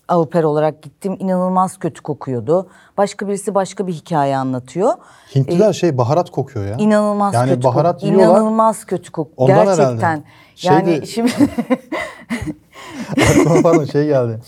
avuper 0.08 0.42
olarak 0.42 0.82
gittim. 0.82 1.16
inanılmaz 1.18 1.78
kötü 1.78 2.02
kokuyordu. 2.02 2.68
Başka 2.98 3.28
birisi 3.28 3.54
başka 3.54 3.86
bir 3.86 3.92
hikaye 3.92 4.36
anlatıyor. 4.36 4.92
Hintliler 5.34 5.72
şey 5.72 5.98
baharat 5.98 6.30
kokuyor 6.30 6.66
ya. 6.66 6.76
İnanılmaz 6.78 7.34
yani 7.34 7.50
kötü 7.50 7.62
baharat 7.64 8.00
koku. 8.00 8.06
yiyorlar. 8.06 8.40
İnanılmaz 8.40 8.84
kötü 8.84 9.12
koku. 9.12 9.32
Ondan 9.36 9.66
herhalde. 9.66 10.22
Şeydi- 10.56 10.90
Yani 10.90 11.06
şimdi 11.06 11.32
Aklıma 13.30 13.62
pardon 13.62 13.84
şey 13.84 14.06
geldi. 14.06 14.38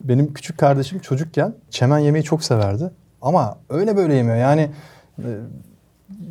Benim 0.00 0.32
küçük 0.34 0.58
kardeşim 0.58 0.98
çocukken 0.98 1.54
çemen 1.70 1.98
yemeyi 1.98 2.24
çok 2.24 2.44
severdi. 2.44 2.90
Ama 3.22 3.58
öyle 3.70 3.96
böyle 3.96 4.14
yemiyor. 4.14 4.36
Yani 4.36 4.70
e, 5.18 5.28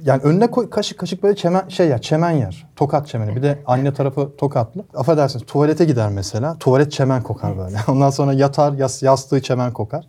yani 0.06 0.22
önüne 0.22 0.48
koy 0.52 0.70
kaşık 0.70 0.98
kaşık 1.00 1.24
böyle 1.24 1.36
çemen 1.36 1.70
şey 1.70 1.88
ya 1.88 1.98
çemen 1.98 2.32
yer. 2.32 2.68
Tokat 2.76 3.08
çemeni. 3.08 3.36
Bir 3.36 3.44
de 3.44 3.60
anne 3.66 3.94
tarafı 3.94 4.32
tokatlı. 4.38 4.86
Affedersiniz 4.96 5.46
tuvalete 5.46 5.86
gider 5.86 6.10
mesela. 6.10 6.58
Tuvalet 6.60 6.92
çemen 6.92 7.24
kokar 7.24 7.58
böyle. 7.58 7.78
Ondan 7.88 8.10
sonra 8.10 8.34
yatar 8.34 8.74
yas, 8.74 9.04
yastığı 9.04 9.42
çemen 9.42 9.74
kokar. 9.74 10.06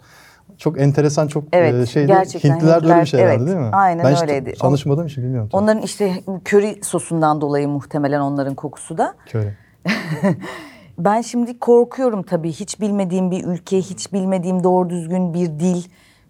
Çok 0.59 0.81
enteresan 0.81 1.27
çok 1.27 1.45
Evet, 1.53 1.75
e, 1.75 1.87
şeydi. 1.87 2.07
gerçekten 2.07 2.55
Hintliler 2.55 2.83
de 2.85 2.87
öyle 2.93 3.01
bir 3.01 3.07
şey 3.07 3.21
Hintliler- 3.21 3.25
herhalde 3.25 3.43
evet, 3.45 3.47
değil 3.57 3.67
mi? 3.69 3.71
aynen 3.73 4.05
ben 4.05 4.13
hiç 4.15 4.23
öyleydi. 4.23 4.53
tanışmadığım 4.59 5.07
için 5.07 5.25
bilmiyorum. 5.25 5.49
tabii. 5.53 5.63
onların 5.63 5.83
işte 5.83 6.13
köri 6.45 6.79
sosundan 6.83 7.41
dolayı 7.41 7.69
muhtemelen 7.69 8.21
onların 8.21 8.55
kokusu 8.55 8.99
da. 8.99 9.15
Köri. 9.27 9.53
Ben 10.99 11.21
şimdi 11.21 11.59
korkuyorum 11.59 12.23
tabii 12.23 12.53
hiç 12.53 12.81
bilmediğim 12.81 13.31
bir 13.31 13.45
ülke, 13.45 13.79
hiç 13.79 14.13
bilmediğim 14.13 14.65
doğru 14.65 14.91
düzgün 14.91 15.35
bir 15.35 15.47
dil 15.47 15.83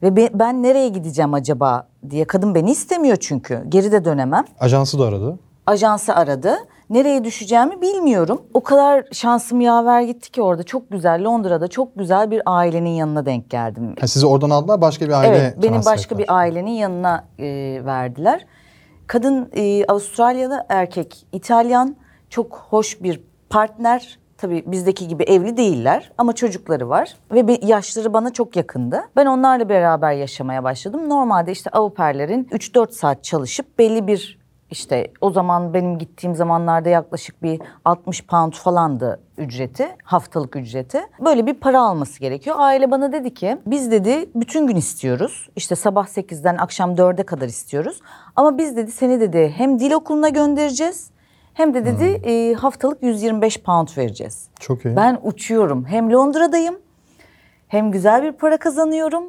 ve 0.03 0.17
be- 0.17 0.31
ben 0.35 0.63
nereye 0.63 0.89
gideceğim 0.89 1.35
acaba 1.35 1.89
diye 2.11 2.25
kadın 2.25 2.55
beni 2.55 2.71
istemiyor 2.71 3.17
çünkü. 3.17 3.63
Geri 3.69 3.93
de 3.93 4.05
dönemem. 4.05 4.45
Ajansı 4.61 4.99
da 4.99 5.05
aradı. 5.07 5.39
Ajansı 5.67 6.15
aradı. 6.15 6.55
Nereye 6.91 7.25
düşeceğimi 7.25 7.81
bilmiyorum. 7.83 8.43
O 8.55 8.63
kadar 8.63 9.05
şansım 9.13 9.61
yaver 9.61 10.03
gitti 10.03 10.31
ki 10.31 10.43
orada 10.43 10.63
çok 10.63 10.91
güzel 10.91 11.25
Londra'da 11.25 11.69
çok 11.69 11.99
güzel 11.99 12.31
bir 12.31 12.43
ailenin 12.47 12.91
yanına 12.91 13.27
denk 13.27 13.51
geldim. 13.51 13.95
Ha, 14.01 14.07
sizi 14.07 14.27
oradan 14.27 14.51
aldılar 14.51 14.81
başka 14.81 15.07
bir 15.07 15.13
aile 15.13 15.37
Evet, 15.37 15.63
benim 15.63 15.85
başka 15.87 16.15
ettiler. 16.15 16.19
bir 16.19 16.35
ailenin 16.35 16.71
yanına 16.71 17.25
e, 17.39 17.45
verdiler. 17.85 18.47
Kadın 19.07 19.51
e, 19.57 19.85
Avustralyalı, 19.85 20.67
erkek 20.69 21.27
İtalyan, 21.33 21.97
çok 22.31 22.67
hoş 22.71 23.03
bir 23.03 23.21
partner. 23.51 24.19
Tabii 24.39 24.65
bizdeki 24.67 25.09
gibi 25.09 25.23
evli 25.23 25.57
değiller 25.57 26.13
ama 26.19 26.33
çocukları 26.33 26.89
var 26.89 27.17
ve 27.33 27.59
yaşları 27.63 28.13
bana 28.13 28.33
çok 28.33 28.57
yakındı. 28.57 29.01
Ben 29.17 29.27
onlarla 29.27 29.69
beraber 29.69 30.13
yaşamaya 30.13 30.65
başladım. 30.65 31.09
Normalde 31.09 31.53
işte 31.53 31.71
avuperlerin 31.71 32.45
3-4 32.45 32.93
saat 32.93 33.25
çalışıp 33.25 33.79
belli 33.79 34.07
bir 34.07 34.46
işte 34.71 35.13
o 35.21 35.31
zaman 35.31 35.75
benim 35.75 35.99
gittiğim 35.99 36.37
zamanlarda 36.37 36.89
yaklaşık 36.89 37.43
bir 37.43 37.61
60 37.85 38.27
pound 38.27 38.53
falandı 38.53 39.21
ücreti, 39.39 39.89
haftalık 40.05 40.57
ücreti. 40.57 41.01
Böyle 41.25 41.47
bir 41.47 41.55
para 41.55 41.81
alması 41.83 42.21
gerekiyor. 42.21 42.57
Aile 42.59 42.91
bana 42.91 43.13
dedi 43.13 43.35
ki 43.35 43.59
biz 43.67 43.91
dedi 43.91 44.31
bütün 44.35 44.67
gün 44.67 44.77
istiyoruz. 44.77 45.49
İşte 45.57 45.77
sabah 45.77 46.07
8'den 46.07 46.57
akşam 46.57 46.95
4'e 46.95 47.23
kadar 47.23 47.47
istiyoruz. 47.47 48.01
Ama 48.37 48.59
biz 48.59 48.77
dedi 48.77 48.91
seni 48.93 49.21
dedi 49.21 49.55
hem 49.57 49.79
dil 49.81 49.93
okuluna 49.93 50.29
göndereceğiz 50.29 51.11
hem 51.55 51.75
de 51.75 51.85
dedi 51.85 52.05
e, 52.05 52.55
haftalık 52.55 53.03
125 53.03 53.63
pound 53.63 53.89
vereceğiz. 53.99 54.49
Çok 54.61 54.85
iyi. 54.85 54.97
Ben 54.97 55.19
uçuyorum. 55.23 55.85
Hem 55.85 56.13
Londra'dayım 56.13 56.77
hem 57.69 57.91
güzel 57.91 58.23
bir 58.23 58.33
para 58.33 58.57
kazanıyorum. 58.57 59.25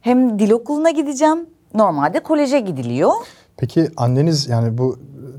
Hem 0.00 0.38
dil 0.38 0.50
okuluna 0.50 0.90
gideceğim. 0.90 1.46
Normalde 1.74 2.20
koleje 2.20 2.60
gidiliyor. 2.60 3.12
Peki 3.58 3.88
anneniz 3.96 4.48
yani 4.48 4.78
bu 4.78 4.98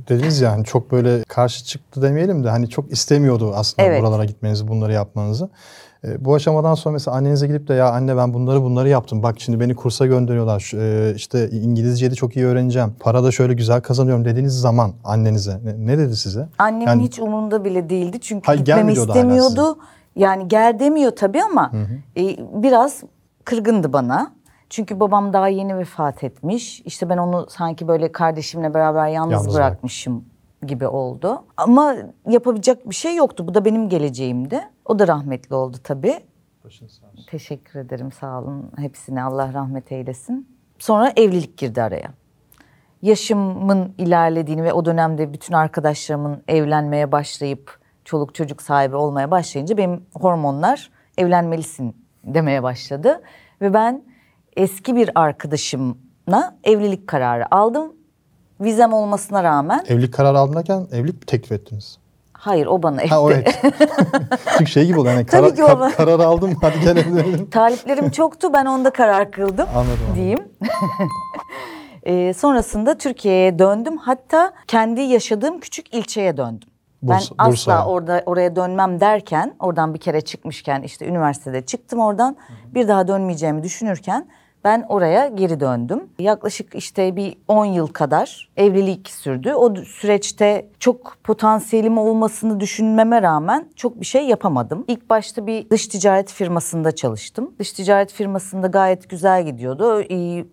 dediniz 0.10 0.42
yani 0.42 0.66
çok 0.66 0.92
böyle 0.92 1.24
karşı 1.24 1.66
çıktı 1.66 2.02
demeyelim 2.02 2.44
de 2.44 2.50
hani 2.50 2.70
çok 2.70 2.92
istemiyordu 2.92 3.52
aslında 3.56 3.88
Evet. 3.88 4.02
buralara 4.02 4.26
gitmenizi, 4.26 4.68
bunları 4.68 4.94
yapmanızı. 4.94 5.50
E, 6.04 6.26
bu 6.26 6.36
aşamadan 6.36 6.76
sonra 6.76 6.94
mesela 6.94 7.18
annenize 7.18 7.48
gidip 7.48 7.68
de 7.68 7.74
ya 7.74 7.92
anne 7.92 8.18
ben 8.18 8.34
bunları 8.34 8.64
bunları 8.64 8.90
yaptım. 8.90 9.24
Bak 9.24 9.36
şimdi 9.40 9.60
beni 9.60 9.76
kursa 9.76 10.06
gönderiyorlar. 10.06 10.72
E, 10.76 11.16
işte 11.16 11.50
İngilizceyi 11.50 12.12
de 12.12 12.16
çok 12.16 12.36
iyi 12.36 12.46
öğreneceğim. 12.46 12.94
Para 13.00 13.24
da 13.24 13.32
şöyle 13.32 13.54
güzel 13.54 13.82
kazanıyorum 13.82 14.26
dediğiniz 14.26 14.54
zaman 14.62 14.94
annenize 15.04 15.60
ne, 15.64 15.88
ne 15.88 15.98
dedi 15.98 16.16
size? 16.16 16.48
Annemin 16.58 16.86
Yani- 16.88 17.04
hiç 17.04 17.20
umurunda 17.20 17.66
bile 17.66 17.90
değildi 17.90 18.18
çünkü 18.22 18.46
Hayır, 18.46 18.60
gitmemi 18.60 18.94
istemiyordu. 18.94 19.78
Yani 20.16 20.48
gel 20.48 20.80
demiyor 20.80 21.12
tabii 21.12 21.44
ama 21.44 21.72
e, 22.18 22.24
biraz 22.64 23.04
kırgındı 23.46 23.94
bana. 23.94 24.32
Çünkü 24.70 25.00
babam 25.00 25.34
daha 25.34 25.48
yeni 25.48 25.78
vefat 25.78 26.24
etmiş. 26.24 26.82
İşte 26.82 27.10
ben 27.10 27.18
onu 27.18 27.46
sanki 27.50 27.88
böyle 27.88 28.12
kardeşimle 28.12 28.74
beraber 28.74 29.08
yalnız, 29.08 29.32
Yalnız 29.32 29.56
bırakmışım 29.56 30.26
gibi 30.66 30.88
oldu. 30.88 31.44
Ama 31.58 31.96
yapabilecek 32.28 32.90
bir 32.90 32.96
şey 32.96 33.16
yoktu. 33.16 33.48
Bu 33.48 33.54
da 33.54 33.66
benim 33.66 33.90
geleceğimdi. 33.90 34.62
O 34.86 35.00
da 35.00 35.08
rahmetli 35.08 35.56
oldu 35.56 35.78
tabii. 35.84 36.20
Başınız 36.64 36.92
sağ 36.92 37.08
olsun. 37.08 37.26
Teşekkür 37.30 37.80
ederim 37.80 38.12
sağ 38.12 38.42
olun 38.42 38.72
hepsine 38.78 39.24
Allah 39.24 39.54
rahmet 39.54 39.92
eylesin. 39.92 40.48
Sonra 40.80 41.14
evlilik 41.16 41.58
girdi 41.58 41.82
araya. 41.82 42.10
Yaşımın 43.02 43.94
ilerlediğini 43.98 44.64
ve 44.64 44.74
o 44.74 44.86
dönemde 44.86 45.34
bütün 45.34 45.54
arkadaşlarımın 45.54 46.44
evlenmeye 46.48 47.12
başlayıp 47.12 47.80
çoluk 48.06 48.36
çocuk 48.36 48.62
sahibi 48.62 48.96
olmaya 48.96 49.32
başlayınca 49.32 49.78
benim 49.78 50.06
hormonlar 50.14 50.92
evlenmelisin 51.18 51.96
demeye 52.24 52.64
başladı. 52.64 53.22
Ve 53.62 53.74
ben 53.74 54.04
eski 54.60 54.96
bir 54.96 55.10
arkadaşımla 55.16 56.56
evlilik 56.64 57.08
kararı 57.08 57.56
aldım. 57.56 57.94
Vizem 58.62 58.94
olmasına 58.94 59.44
rağmen 59.44 59.84
Evlilik 59.88 60.14
kararı 60.14 60.40
aldın 60.40 60.56
derken 60.56 60.88
evlilik 60.92 61.16
mi 61.16 61.26
teklif 61.26 61.52
ettiniz? 61.52 61.98
hayır 62.34 62.66
o 62.66 62.84
bana 62.84 63.02
Ha 63.10 63.22
o 63.22 63.32
etti. 63.32 63.52
evet. 63.64 63.74
Çünkü 64.58 64.72
şey 64.72 64.86
gibi 64.86 65.00
oldu 65.00 65.10
hani 65.10 65.26
Tabii 65.26 65.42
kara, 65.48 65.56
ki 65.56 65.64
o 65.64 65.68
ka- 65.68 65.80
bana- 65.80 65.92
karar 65.92 66.20
aldım 66.20 66.54
hadi 66.62 66.80
gel 66.80 66.98
evlenelim. 66.98 67.50
Taliplerim 67.52 68.10
çoktu 68.10 68.54
ben 68.54 68.66
onda 68.66 68.90
karar 68.90 69.32
kıldım. 69.32 69.68
Anladım. 69.76 70.16
Diyeyim. 70.16 70.48
Ee, 72.04 72.34
sonrasında 72.34 72.98
Türkiye'ye 72.98 73.60
döndüm. 73.60 73.98
Hatta 73.98 74.54
kendi 74.68 75.02
yaşadığım 75.02 75.60
küçük 75.60 75.94
ilçeye 75.94 76.38
döndüm. 76.38 76.70
Bursa- 77.04 77.10
ben 77.10 77.36
asla 77.38 77.52
Bursa'ya. 77.52 77.86
orada 77.86 78.24
oraya 78.26 78.56
dönmem 78.56 79.00
derken, 79.00 79.54
oradan 79.60 79.94
bir 79.94 80.00
kere 80.00 80.22
çıkmışken 80.22 80.82
işte 80.82 81.06
üniversitede 81.08 81.66
çıktım 81.66 82.00
oradan. 82.00 82.38
Bir 82.74 82.88
daha 82.88 83.08
dönmeyeceğimi 83.08 83.64
düşünürken 83.64 84.28
ben 84.64 84.86
oraya 84.90 85.28
geri 85.28 85.60
döndüm. 85.60 86.10
Yaklaşık 86.20 86.76
işte 86.76 87.16
bir 87.16 87.38
10 87.48 87.66
yıl 87.66 87.88
kadar 87.88 88.50
evlilik 88.58 89.10
sürdü. 89.10 89.54
O 89.54 89.76
süreçte 89.76 90.70
çok 90.80 91.18
potansiyelim 91.24 91.98
olmasını 91.98 92.60
düşünmeme 92.60 93.22
rağmen 93.22 93.70
çok 93.76 94.02
bir 94.02 94.06
şey 94.06 94.28
yapamadım. 94.28 94.86
İlk 94.88 95.10
başta 95.10 95.48
bir 95.48 95.70
dış 95.70 95.88
ticaret 95.88 96.32
firmasında 96.32 96.96
çalıştım. 96.96 97.54
Dış 97.60 97.74
ticaret 97.74 98.14
firmasında 98.14 98.68
gayet 98.68 99.10
güzel 99.10 99.46
gidiyordu. 99.46 100.02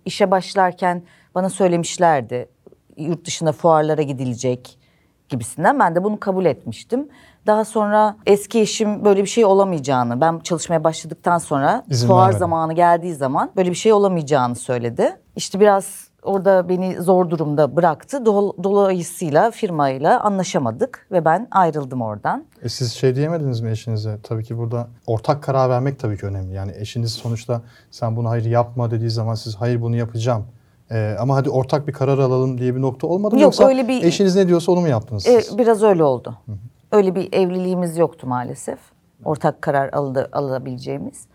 İşe 0.04 0.30
başlarken 0.30 1.02
bana 1.34 1.50
söylemişlerdi 1.50 2.48
yurt 2.96 3.24
dışına 3.24 3.52
fuarlara 3.52 4.02
gidilecek 4.02 4.78
gibisinden. 5.28 5.78
Ben 5.78 5.94
de 5.94 6.04
bunu 6.04 6.20
kabul 6.20 6.44
etmiştim. 6.44 7.08
Daha 7.46 7.64
sonra 7.64 8.16
eski 8.26 8.60
eşim 8.60 9.04
böyle 9.04 9.22
bir 9.22 9.28
şey 9.28 9.44
olamayacağını, 9.44 10.20
ben 10.20 10.38
çalışmaya 10.38 10.84
başladıktan 10.84 11.38
sonra 11.38 11.84
İzin 11.90 12.06
fuar 12.06 12.20
vermedi. 12.22 12.38
zamanı 12.38 12.72
geldiği 12.72 13.14
zaman 13.14 13.50
böyle 13.56 13.70
bir 13.70 13.74
şey 13.76 13.92
olamayacağını 13.92 14.54
söyledi. 14.54 15.16
İşte 15.36 15.60
biraz 15.60 16.08
orada 16.22 16.68
beni 16.68 17.02
zor 17.02 17.30
durumda 17.30 17.76
bıraktı. 17.76 18.16
Dol- 18.16 18.64
Dolayısıyla 18.64 19.50
firmayla 19.50 20.20
anlaşamadık 20.20 21.06
ve 21.12 21.24
ben 21.24 21.48
ayrıldım 21.50 22.02
oradan. 22.02 22.44
E 22.62 22.68
siz 22.68 22.92
şey 22.92 23.14
diyemediniz 23.14 23.60
mi 23.60 23.70
eşinize? 23.70 24.18
Tabii 24.22 24.44
ki 24.44 24.58
burada 24.58 24.88
ortak 25.06 25.42
karar 25.42 25.70
vermek 25.70 25.98
tabii 25.98 26.16
ki 26.18 26.26
önemli. 26.26 26.54
Yani 26.54 26.72
eşiniz 26.76 27.12
sonuçta 27.12 27.62
sen 27.90 28.16
bunu 28.16 28.28
hayır 28.30 28.44
yapma 28.44 28.90
dediği 28.90 29.10
zaman 29.10 29.34
siz 29.34 29.56
hayır 29.56 29.82
bunu 29.82 29.96
yapacağım. 29.96 30.44
Ee, 30.90 31.16
ama 31.20 31.36
hadi 31.36 31.50
ortak 31.50 31.88
bir 31.88 31.92
karar 31.92 32.18
alalım 32.18 32.58
diye 32.58 32.76
bir 32.76 32.82
nokta 32.82 33.06
olmadı 33.06 33.34
mı? 33.34 33.40
Yok, 33.40 33.52
Yoksa 33.52 33.68
öyle 33.68 33.88
bir- 33.88 34.02
eşiniz 34.04 34.36
ne 34.36 34.48
diyorsa 34.48 34.72
onu 34.72 34.80
mu 34.80 34.88
yaptınız 34.88 35.26
E, 35.26 35.40
siz? 35.42 35.58
biraz 35.58 35.82
öyle 35.82 36.04
oldu. 36.04 36.34
Öyle 36.92 37.14
bir 37.14 37.32
evliliğimiz 37.32 37.96
yoktu 37.96 38.26
maalesef. 38.26 38.78
Ortak 39.24 39.62
karar 39.62 39.92
aldı, 39.92 40.28
alabileceğimiz. 40.32 41.26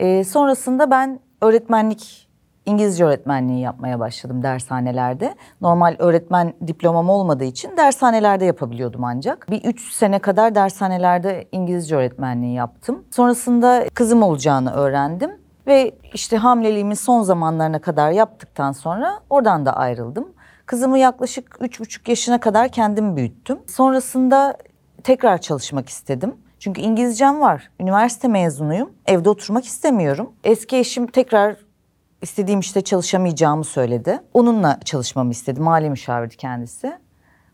E, 0.00 0.24
sonrasında 0.24 0.90
ben 0.90 1.20
öğretmenlik, 1.42 2.28
İngilizce 2.66 3.04
öğretmenliği 3.04 3.60
yapmaya 3.60 4.00
başladım 4.00 4.42
dershanelerde. 4.42 5.34
Normal 5.60 5.96
öğretmen 5.98 6.54
diplomam 6.66 7.08
olmadığı 7.10 7.44
için 7.44 7.76
dershanelerde 7.76 8.44
yapabiliyordum 8.44 9.04
ancak. 9.04 9.50
Bir 9.50 9.64
üç 9.64 9.92
sene 9.92 10.18
kadar 10.18 10.54
dershanelerde 10.54 11.44
İngilizce 11.52 11.96
öğretmenliği 11.96 12.54
yaptım. 12.54 13.04
Sonrasında 13.10 13.84
kızım 13.94 14.22
olacağını 14.22 14.72
öğrendim. 14.72 15.30
Ve 15.66 15.94
işte 16.14 16.36
hamileliğimin 16.36 16.94
son 16.94 17.22
zamanlarına 17.22 17.80
kadar 17.80 18.10
yaptıktan 18.10 18.72
sonra 18.72 19.20
oradan 19.30 19.66
da 19.66 19.76
ayrıldım. 19.76 20.32
Kızımı 20.66 20.98
yaklaşık 20.98 21.56
üç 21.60 21.80
buçuk 21.80 22.08
yaşına 22.08 22.40
kadar 22.40 22.68
kendim 22.68 23.16
büyüttüm. 23.16 23.58
Sonrasında 23.66 24.56
tekrar 25.02 25.38
çalışmak 25.38 25.88
istedim. 25.88 26.34
Çünkü 26.58 26.80
İngilizcem 26.80 27.40
var. 27.40 27.70
Üniversite 27.80 28.28
mezunuyum. 28.28 28.92
Evde 29.06 29.28
oturmak 29.30 29.64
istemiyorum. 29.64 30.32
Eski 30.44 30.76
eşim 30.76 31.06
tekrar 31.06 31.56
istediğim 32.22 32.60
işte 32.60 32.80
çalışamayacağımı 32.80 33.64
söyledi. 33.64 34.20
Onunla 34.34 34.80
çalışmamı 34.84 35.30
istedi. 35.30 35.60
Mali 35.60 35.90
müşavirdi 35.90 36.36
kendisi. 36.36 36.98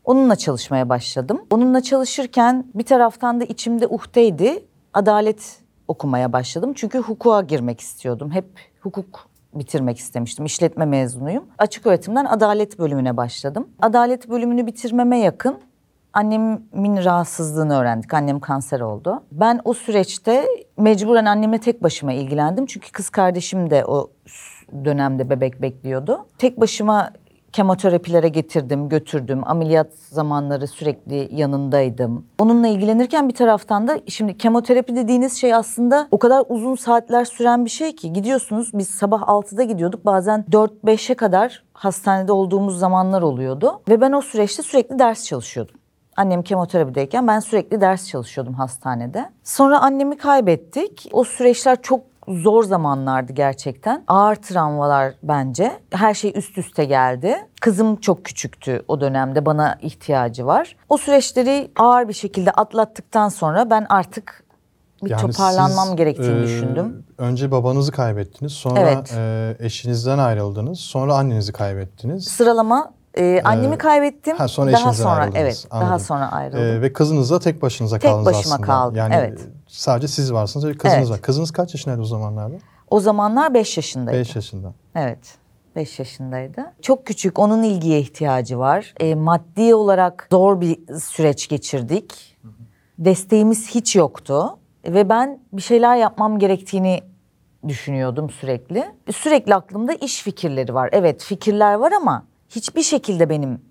Onunla 0.03 0.35
çalışmaya 0.35 0.89
başladım. 0.89 1.41
Onunla 1.51 1.81
çalışırken 1.81 2.65
bir 2.75 2.85
taraftan 2.85 3.41
da 3.41 3.43
içimde 3.43 3.87
uhdeydi. 3.87 4.65
Adalet 4.93 5.60
okumaya 5.91 6.33
başladım. 6.33 6.73
Çünkü 6.75 6.99
hukuka 6.99 7.41
girmek 7.41 7.79
istiyordum. 7.79 8.31
Hep 8.31 8.45
hukuk 8.81 9.29
bitirmek 9.53 9.97
istemiştim. 9.97 10.45
İşletme 10.45 10.85
mezunuyum. 10.85 11.43
Açık 11.57 11.87
öğretimden 11.87 12.25
adalet 12.25 12.79
bölümüne 12.79 13.17
başladım. 13.17 13.67
Adalet 13.81 14.29
bölümünü 14.29 14.67
bitirmeme 14.67 15.19
yakın 15.19 15.59
annemin 16.13 17.05
rahatsızlığını 17.05 17.79
öğrendik. 17.79 18.13
Annem 18.13 18.39
kanser 18.39 18.79
oldu. 18.79 19.23
Ben 19.31 19.61
o 19.65 19.73
süreçte 19.73 20.45
mecburen 20.77 21.25
anneme 21.25 21.59
tek 21.59 21.83
başıma 21.83 22.13
ilgilendim. 22.13 22.65
Çünkü 22.65 22.91
kız 22.91 23.09
kardeşim 23.09 23.69
de 23.69 23.85
o 23.85 24.11
dönemde 24.85 25.29
bebek 25.29 25.61
bekliyordu. 25.61 26.25
Tek 26.37 26.59
başıma 26.59 27.11
kemoterapilere 27.53 28.29
getirdim, 28.29 28.89
götürdüm. 28.89 29.41
Ameliyat 29.45 29.93
zamanları 29.93 30.67
sürekli 30.67 31.29
yanındaydım. 31.31 32.25
Onunla 32.39 32.67
ilgilenirken 32.67 33.29
bir 33.29 33.33
taraftan 33.33 33.87
da 33.87 33.99
şimdi 34.07 34.37
kemoterapi 34.37 34.95
dediğiniz 34.95 35.33
şey 35.33 35.53
aslında 35.53 36.07
o 36.11 36.19
kadar 36.19 36.43
uzun 36.49 36.75
saatler 36.75 37.25
süren 37.25 37.65
bir 37.65 37.69
şey 37.69 37.95
ki 37.95 38.13
gidiyorsunuz. 38.13 38.71
Biz 38.73 38.87
sabah 38.87 39.21
6'da 39.21 39.63
gidiyorduk. 39.63 40.05
Bazen 40.05 40.45
4-5'e 40.51 41.15
kadar 41.15 41.63
hastanede 41.73 42.31
olduğumuz 42.31 42.79
zamanlar 42.79 43.21
oluyordu. 43.21 43.81
Ve 43.89 44.01
ben 44.01 44.11
o 44.11 44.21
süreçte 44.21 44.63
sürekli 44.63 44.99
ders 44.99 45.25
çalışıyordum. 45.25 45.75
Annem 46.17 46.43
kemoterapideyken 46.43 47.27
ben 47.27 47.39
sürekli 47.39 47.81
ders 47.81 48.07
çalışıyordum 48.07 48.53
hastanede. 48.53 49.29
Sonra 49.43 49.79
annemi 49.79 50.17
kaybettik. 50.17 51.09
O 51.11 51.23
süreçler 51.23 51.81
çok 51.81 52.10
zor 52.35 52.63
zamanlardı 52.63 53.33
gerçekten. 53.33 54.03
Ağır 54.07 54.35
travmalar 54.35 55.13
bence. 55.23 55.71
Her 55.91 56.13
şey 56.13 56.33
üst 56.35 56.57
üste 56.57 56.85
geldi. 56.85 57.35
Kızım 57.61 57.95
çok 57.95 58.25
küçüktü 58.25 58.83
o 58.87 59.01
dönemde 59.01 59.45
bana 59.45 59.77
ihtiyacı 59.81 60.45
var. 60.45 60.75
O 60.89 60.97
süreçleri 60.97 61.71
ağır 61.79 62.07
bir 62.07 62.13
şekilde 62.13 62.51
atlattıktan 62.51 63.29
sonra 63.29 63.69
ben 63.69 63.85
artık 63.89 64.43
bir 65.03 65.09
Yani 65.09 65.21
toparlanmam 65.21 65.87
siz, 65.87 65.95
gerektiğini 65.95 66.39
e, 66.39 66.43
düşündüm. 66.43 67.05
Önce 67.17 67.51
babanızı 67.51 67.91
kaybettiniz. 67.91 68.51
Sonra 68.53 68.79
Evet. 68.79 69.13
e, 69.17 69.55
eşinizden 69.59 70.17
ayrıldınız. 70.17 70.79
Sonra 70.79 71.15
annenizi 71.15 71.53
kaybettiniz. 71.53 72.27
Sıralama 72.27 72.93
e, 73.17 73.41
annemi 73.43 73.77
kaybettim. 73.77 74.37
ha, 74.37 74.47
sonra 74.47 74.71
daha 74.73 74.93
sonra 74.93 75.09
ayrıldınız. 75.13 75.35
evet, 75.43 75.67
daha 75.71 75.79
Anladım. 75.81 75.99
sonra 76.05 76.31
ayrıldım. 76.31 76.61
E, 76.63 76.81
ve 76.81 76.93
kızınızla 76.93 77.39
tek 77.39 77.61
başınıza 77.61 77.99
Tek 77.99 78.11
kaldınız 78.11 78.25
başıma 78.25 78.53
aslında. 78.55 78.67
kaldım, 78.67 78.95
Yani 78.95 79.15
evet. 79.17 79.39
Sadece 79.71 80.07
siz 80.07 80.33
varsınız 80.33 80.67
ve 80.67 80.73
kızınız 80.73 80.97
Evet. 80.99 81.09
var. 81.09 81.21
Kızınız 81.21 81.51
kaç 81.51 81.73
yaşındaydı 81.73 82.01
o 82.01 82.05
zamanlarda? 82.05 82.55
O 82.89 82.99
zamanlar 82.99 83.53
5 83.53 83.77
yaşındaydı. 83.77 84.19
5 84.19 84.35
yaşında. 84.35 84.73
Evet. 84.95 85.35
5 85.75 85.99
yaşındaydı. 85.99 86.73
Çok 86.81 87.05
küçük, 87.05 87.39
onun 87.39 87.63
ilgiye 87.63 87.99
ihtiyacı 87.99 88.59
var. 88.59 88.93
E, 88.99 89.15
maddi 89.15 89.75
olarak 89.75 90.27
zor 90.31 90.61
bir 90.61 90.79
süreç 90.99 91.47
geçirdik. 91.47 92.37
Desteğimiz 92.99 93.69
hiç 93.69 93.95
yoktu. 93.95 94.57
Ve 94.85 95.09
ben 95.09 95.39
bir 95.53 95.61
şeyler 95.61 95.95
yapmam 95.95 96.39
gerektiğini 96.39 97.03
düşünüyordum 97.67 98.29
sürekli. 98.29 98.85
Sürekli 99.11 99.55
aklımda 99.55 99.93
iş 99.93 100.21
fikirleri 100.23 100.73
var. 100.73 100.89
Evet 100.91 101.23
fikirler 101.23 101.73
var 101.73 101.91
ama 101.91 102.25
hiçbir 102.49 102.81
şekilde 102.83 103.29
benim 103.29 103.61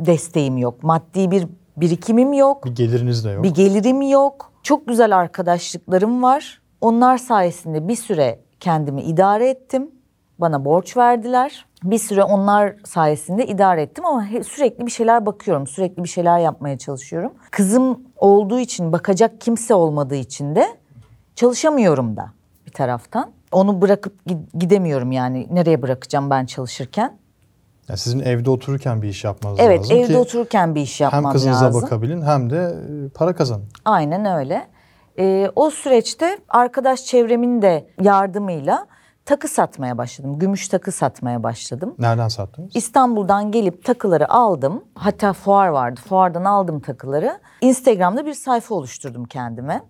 desteğim 0.00 0.58
yok. 0.58 0.82
Maddi 0.82 1.30
bir 1.30 1.46
birikimim 1.76 2.32
yok. 2.32 2.64
Bir 2.64 2.74
geliriniz 2.74 3.24
de 3.24 3.30
yok. 3.30 3.44
Bir 3.44 3.50
gelirim 3.54 4.02
yok. 4.02 4.52
Çok 4.66 4.88
güzel 4.88 5.16
arkadaşlıklarım 5.16 6.22
var. 6.22 6.62
Onlar 6.80 7.18
sayesinde 7.18 7.88
bir 7.88 7.96
süre 7.96 8.40
kendimi 8.60 9.02
idare 9.02 9.48
ettim. 9.48 9.90
Bana 10.38 10.64
borç 10.64 10.96
verdiler. 10.96 11.66
Bir 11.82 11.98
süre 11.98 12.24
onlar 12.24 12.76
sayesinde 12.84 13.46
idare 13.46 13.82
ettim 13.82 14.06
ama 14.06 14.26
sürekli 14.48 14.86
bir 14.86 14.90
şeyler 14.90 15.26
bakıyorum. 15.26 15.66
Sürekli 15.66 16.04
bir 16.04 16.08
şeyler 16.08 16.38
yapmaya 16.38 16.78
çalışıyorum. 16.78 17.32
Kızım 17.50 18.00
olduğu 18.16 18.58
için 18.60 18.92
bakacak 18.92 19.40
kimse 19.40 19.74
olmadığı 19.74 20.14
için 20.14 20.54
de 20.56 20.66
çalışamıyorum 21.34 22.16
da 22.16 22.30
bir 22.66 22.72
taraftan. 22.72 23.30
Onu 23.52 23.82
bırakıp 23.82 24.26
gi- 24.26 24.58
gidemiyorum 24.58 25.12
yani. 25.12 25.46
Nereye 25.50 25.82
bırakacağım 25.82 26.30
ben 26.30 26.46
çalışırken? 26.46 27.18
Yani 27.88 27.98
sizin 27.98 28.20
evde 28.20 28.50
otururken 28.50 29.02
bir 29.02 29.08
iş 29.08 29.24
yapmanız 29.24 29.58
Evet 29.60 29.80
lazım 29.80 29.96
evde 29.96 30.06
ki 30.06 30.16
otururken 30.18 30.74
bir 30.74 30.80
iş 30.80 31.00
yapmam 31.00 31.24
hem 31.24 31.32
kızınıza 31.32 31.64
lazım. 31.64 31.82
bakabilin 31.82 32.22
hem 32.22 32.50
de 32.50 32.76
e, 33.06 33.08
para 33.08 33.34
kazanın. 33.34 33.64
Aynen 33.84 34.24
öyle. 34.38 34.66
Ee, 35.18 35.50
o 35.56 35.70
süreçte 35.70 36.38
arkadaş 36.48 37.04
çevremin 37.04 37.62
de 37.62 37.86
yardımıyla 38.02 38.86
takı 39.24 39.48
satmaya 39.48 39.98
başladım. 39.98 40.38
Gümüş 40.38 40.68
takı 40.68 40.92
satmaya 40.92 41.42
başladım. 41.42 41.94
Nereden 41.98 42.28
sattınız? 42.28 42.76
İstanbul'dan 42.76 43.52
gelip 43.52 43.84
takıları 43.84 44.32
aldım. 44.32 44.84
Hatta 44.94 45.32
fuar 45.32 45.68
vardı. 45.68 46.00
Fuardan 46.08 46.44
aldım 46.44 46.80
takıları. 46.80 47.38
Instagram'da 47.60 48.26
bir 48.26 48.34
sayfa 48.34 48.74
oluşturdum 48.74 49.24
kendime. 49.24 49.82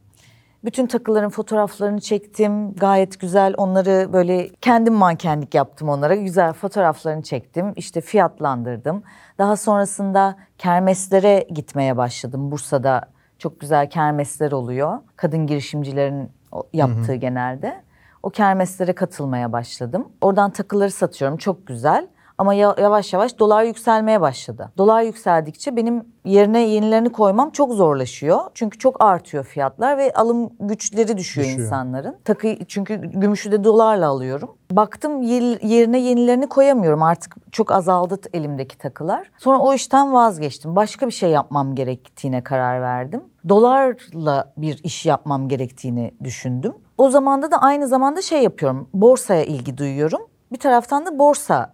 Bütün 0.66 0.86
takıların 0.86 1.28
fotoğraflarını 1.28 2.00
çektim. 2.00 2.74
Gayet 2.74 3.20
güzel 3.20 3.54
onları 3.56 4.12
böyle 4.12 4.48
kendim 4.48 4.94
mankenlik 4.94 5.54
yaptım 5.54 5.88
onlara. 5.88 6.14
Güzel 6.14 6.52
fotoğraflarını 6.52 7.22
çektim. 7.22 7.72
İşte 7.76 8.00
fiyatlandırdım. 8.00 9.02
Daha 9.38 9.56
sonrasında 9.56 10.36
kermeslere 10.58 11.46
gitmeye 11.50 11.96
başladım. 11.96 12.50
Bursa'da 12.50 13.00
çok 13.38 13.60
güzel 13.60 13.90
kermesler 13.90 14.52
oluyor. 14.52 14.98
Kadın 15.16 15.46
girişimcilerin 15.46 16.30
yaptığı 16.72 17.14
genelde. 17.14 17.82
O 18.22 18.30
kermeslere 18.30 18.92
katılmaya 18.92 19.52
başladım. 19.52 20.08
Oradan 20.20 20.50
takıları 20.50 20.90
satıyorum. 20.90 21.36
Çok 21.36 21.66
güzel. 21.66 22.08
Ama 22.38 22.54
ya- 22.54 22.74
yavaş 22.78 23.12
yavaş 23.12 23.38
dolar 23.38 23.64
yükselmeye 23.64 24.20
başladı. 24.20 24.72
Dolar 24.78 25.02
yükseldikçe 25.02 25.76
benim 25.76 26.04
yerine 26.24 26.60
yenilerini 26.60 27.08
koymam 27.12 27.50
çok 27.50 27.72
zorlaşıyor. 27.72 28.40
Çünkü 28.54 28.78
çok 28.78 29.04
artıyor 29.04 29.44
fiyatlar 29.44 29.98
ve 29.98 30.12
alım 30.12 30.50
güçleri 30.60 31.16
düşüyor, 31.18 31.46
Düşüyor. 31.46 31.64
insanların. 31.66 32.16
Takı 32.24 32.56
çünkü 32.68 32.94
gümüşü 32.96 33.52
de 33.52 33.64
dolarla 33.64 34.08
alıyorum. 34.08 34.50
Baktım 34.70 35.22
yer- 35.22 35.60
yerine 35.62 35.98
yenilerini 35.98 36.46
koyamıyorum. 36.48 37.02
Artık 37.02 37.52
çok 37.52 37.72
azaldı 37.72 38.18
elimdeki 38.32 38.78
takılar. 38.78 39.30
Sonra 39.38 39.58
o 39.58 39.74
işten 39.74 40.12
vazgeçtim. 40.14 40.76
Başka 40.76 41.06
bir 41.06 41.12
şey 41.12 41.30
yapmam 41.30 41.74
gerektiğine 41.74 42.42
karar 42.44 42.82
verdim. 42.82 43.24
Dolarla 43.48 44.52
bir 44.56 44.80
iş 44.84 45.06
yapmam 45.06 45.48
gerektiğini 45.48 46.14
düşündüm. 46.24 46.74
O 46.98 47.10
zamanda 47.10 47.50
da 47.50 47.56
aynı 47.56 47.88
zamanda 47.88 48.22
şey 48.22 48.42
yapıyorum. 48.42 48.88
Borsaya 48.94 49.44
ilgi 49.44 49.78
duyuyorum. 49.78 50.20
Bir 50.52 50.58
taraftan 50.58 51.06
da 51.06 51.18
borsayı 51.18 51.66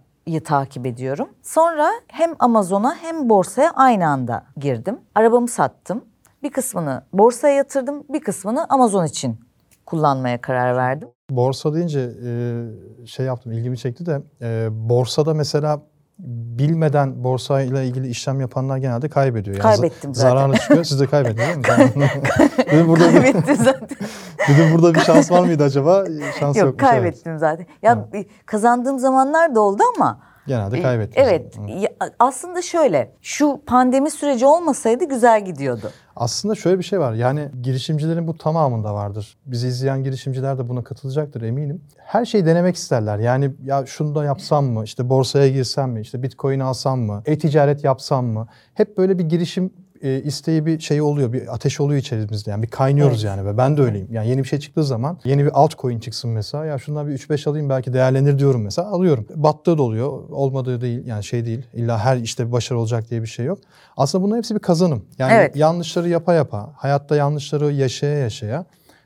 takip 0.43 0.85
ediyorum. 0.85 1.29
Sonra 1.41 1.89
hem 2.07 2.35
Amazon'a 2.39 2.95
hem 2.95 3.29
borsaya 3.29 3.71
aynı 3.71 4.07
anda 4.07 4.43
girdim. 4.57 4.99
Arabamı 5.15 5.47
sattım. 5.47 6.05
Bir 6.43 6.51
kısmını 6.51 7.03
borsaya 7.13 7.55
yatırdım, 7.55 8.03
bir 8.09 8.19
kısmını 8.19 8.65
Amazon 8.69 9.05
için 9.05 9.39
kullanmaya 9.85 10.41
karar 10.41 10.75
verdim. 10.75 11.07
Borsa 11.29 11.73
deyince 11.73 12.09
şey 13.05 13.25
yaptım 13.25 13.51
ilgimi 13.51 13.77
çekti 13.77 14.05
de 14.05 14.21
borsada 14.89 15.33
mesela 15.33 15.81
bilmeden 16.57 17.23
borsayla 17.23 17.81
ilgili 17.81 18.07
işlem 18.07 18.41
yapanlar 18.41 18.77
genelde 18.77 19.09
kaybediyor. 19.09 19.55
Yani 19.55 19.63
Kaybettim 19.63 20.11
za- 20.11 20.13
zaten. 20.13 20.29
Zararlı 20.29 20.57
çıkıyor. 20.57 20.83
Siz 20.83 20.99
de 20.99 21.07
kaybettiniz 21.07 21.63
değil 21.63 21.95
mi? 21.95 22.09
Dedim, 22.71 22.87
burada 22.87 23.11
Kaybettim 23.11 23.55
zaten. 23.55 23.97
dedim 24.49 24.65
burada 24.73 24.93
bir 24.95 24.99
şans 24.99 25.31
var 25.31 25.39
mıydı 25.39 25.63
acaba? 25.63 26.05
Şans 26.39 26.57
Yok 26.57 26.65
yokmuş, 26.65 26.83
evet. 26.83 26.91
kaybettim 26.91 27.37
zaten. 27.39 27.65
Ya 27.81 28.07
e, 28.13 28.25
kazandığım 28.45 28.99
zamanlar 28.99 29.55
da 29.55 29.61
oldu 29.61 29.83
ama 29.97 30.19
Genelde 30.47 30.79
e, 30.79 30.81
kaybettiniz. 30.81 31.27
Evet. 31.27 31.57
Ya, 31.67 31.89
aslında 32.19 32.61
şöyle 32.61 33.11
şu 33.21 33.61
pandemi 33.67 34.11
süreci 34.11 34.45
olmasaydı 34.45 35.05
güzel 35.05 35.45
gidiyordu. 35.45 35.91
Aslında 36.15 36.55
şöyle 36.55 36.79
bir 36.79 36.83
şey 36.83 36.99
var. 36.99 37.13
Yani 37.13 37.49
girişimcilerin 37.61 38.27
bu 38.27 38.37
tamamında 38.37 38.93
vardır. 38.93 39.37
Bizi 39.45 39.67
izleyen 39.67 40.03
girişimciler 40.03 40.57
de 40.57 40.69
buna 40.69 40.83
katılacaktır 40.83 41.41
eminim. 41.41 41.81
Her 41.97 42.25
şeyi 42.25 42.45
denemek 42.45 42.75
isterler. 42.75 43.19
Yani 43.19 43.51
ya 43.63 43.85
şunu 43.85 44.15
da 44.15 44.23
yapsam 44.23 44.65
mı? 44.65 44.83
İşte 44.83 45.09
borsaya 45.09 45.47
girsem 45.49 45.91
mi? 45.91 46.01
İşte 46.01 46.23
bitcoin 46.23 46.59
alsam 46.59 46.99
mı? 46.99 47.23
E-ticaret 47.25 47.83
yapsam 47.83 48.25
mı? 48.25 48.47
Hep 48.73 48.97
böyle 48.97 49.19
bir 49.19 49.23
girişim 49.23 49.73
e, 50.03 50.21
isteği 50.21 50.65
bir 50.65 50.79
şey 50.79 51.01
oluyor. 51.01 51.33
Bir 51.33 51.53
ateş 51.53 51.79
oluyor 51.79 51.99
içerimizde. 51.99 52.51
Yani 52.51 52.63
bir 52.63 52.67
kaynıyoruz 52.67 53.25
Evet. 53.25 53.37
yani. 53.37 53.45
Ve 53.47 53.57
ben 53.57 53.77
de 53.77 53.81
öyleyim. 53.81 54.07
Yani 54.11 54.29
yeni 54.29 54.43
bir 54.43 54.47
şey 54.47 54.59
çıktığı 54.59 54.83
zaman 54.83 55.19
yeni 55.23 55.45
bir 55.45 55.51
altcoin 55.53 55.99
çıksın 55.99 56.31
mesela. 56.31 56.65
Ya 56.65 56.77
şundan 56.77 57.07
bir 57.07 57.17
3-5 57.17 57.49
alayım 57.49 57.69
belki 57.69 57.93
değerlenir 57.93 58.39
diyorum 58.39 58.63
mesela. 58.63 58.87
Alıyorum. 58.87 59.27
Battığı 59.35 59.77
da 59.77 59.81
oluyor. 59.81 60.29
Olmadığı 60.29 60.81
değil. 60.81 61.05
Yani 61.07 61.23
şey 61.23 61.45
değil. 61.45 61.61
İlla 61.73 61.99
her 61.99 62.17
işte 62.17 62.47
bir 62.47 62.51
başarı 62.51 62.79
olacak 62.79 63.09
diye 63.09 63.21
bir 63.21 63.27
şey 63.27 63.45
yok. 63.45 63.59
Aslında 63.97 64.23
bunların 64.23 64.37
hepsi 64.37 64.55
bir 64.55 64.59
kazanım. 64.59 65.05
Yani 65.17 65.33
Evet. 65.33 65.55
yanlışları 65.55 66.09
yapa 66.09 66.33
yapa, 66.33 66.73
hayatta 66.77 67.15
yanlışları 67.15 67.71
yaşaya 67.71 68.17
yaşaya 68.17 68.65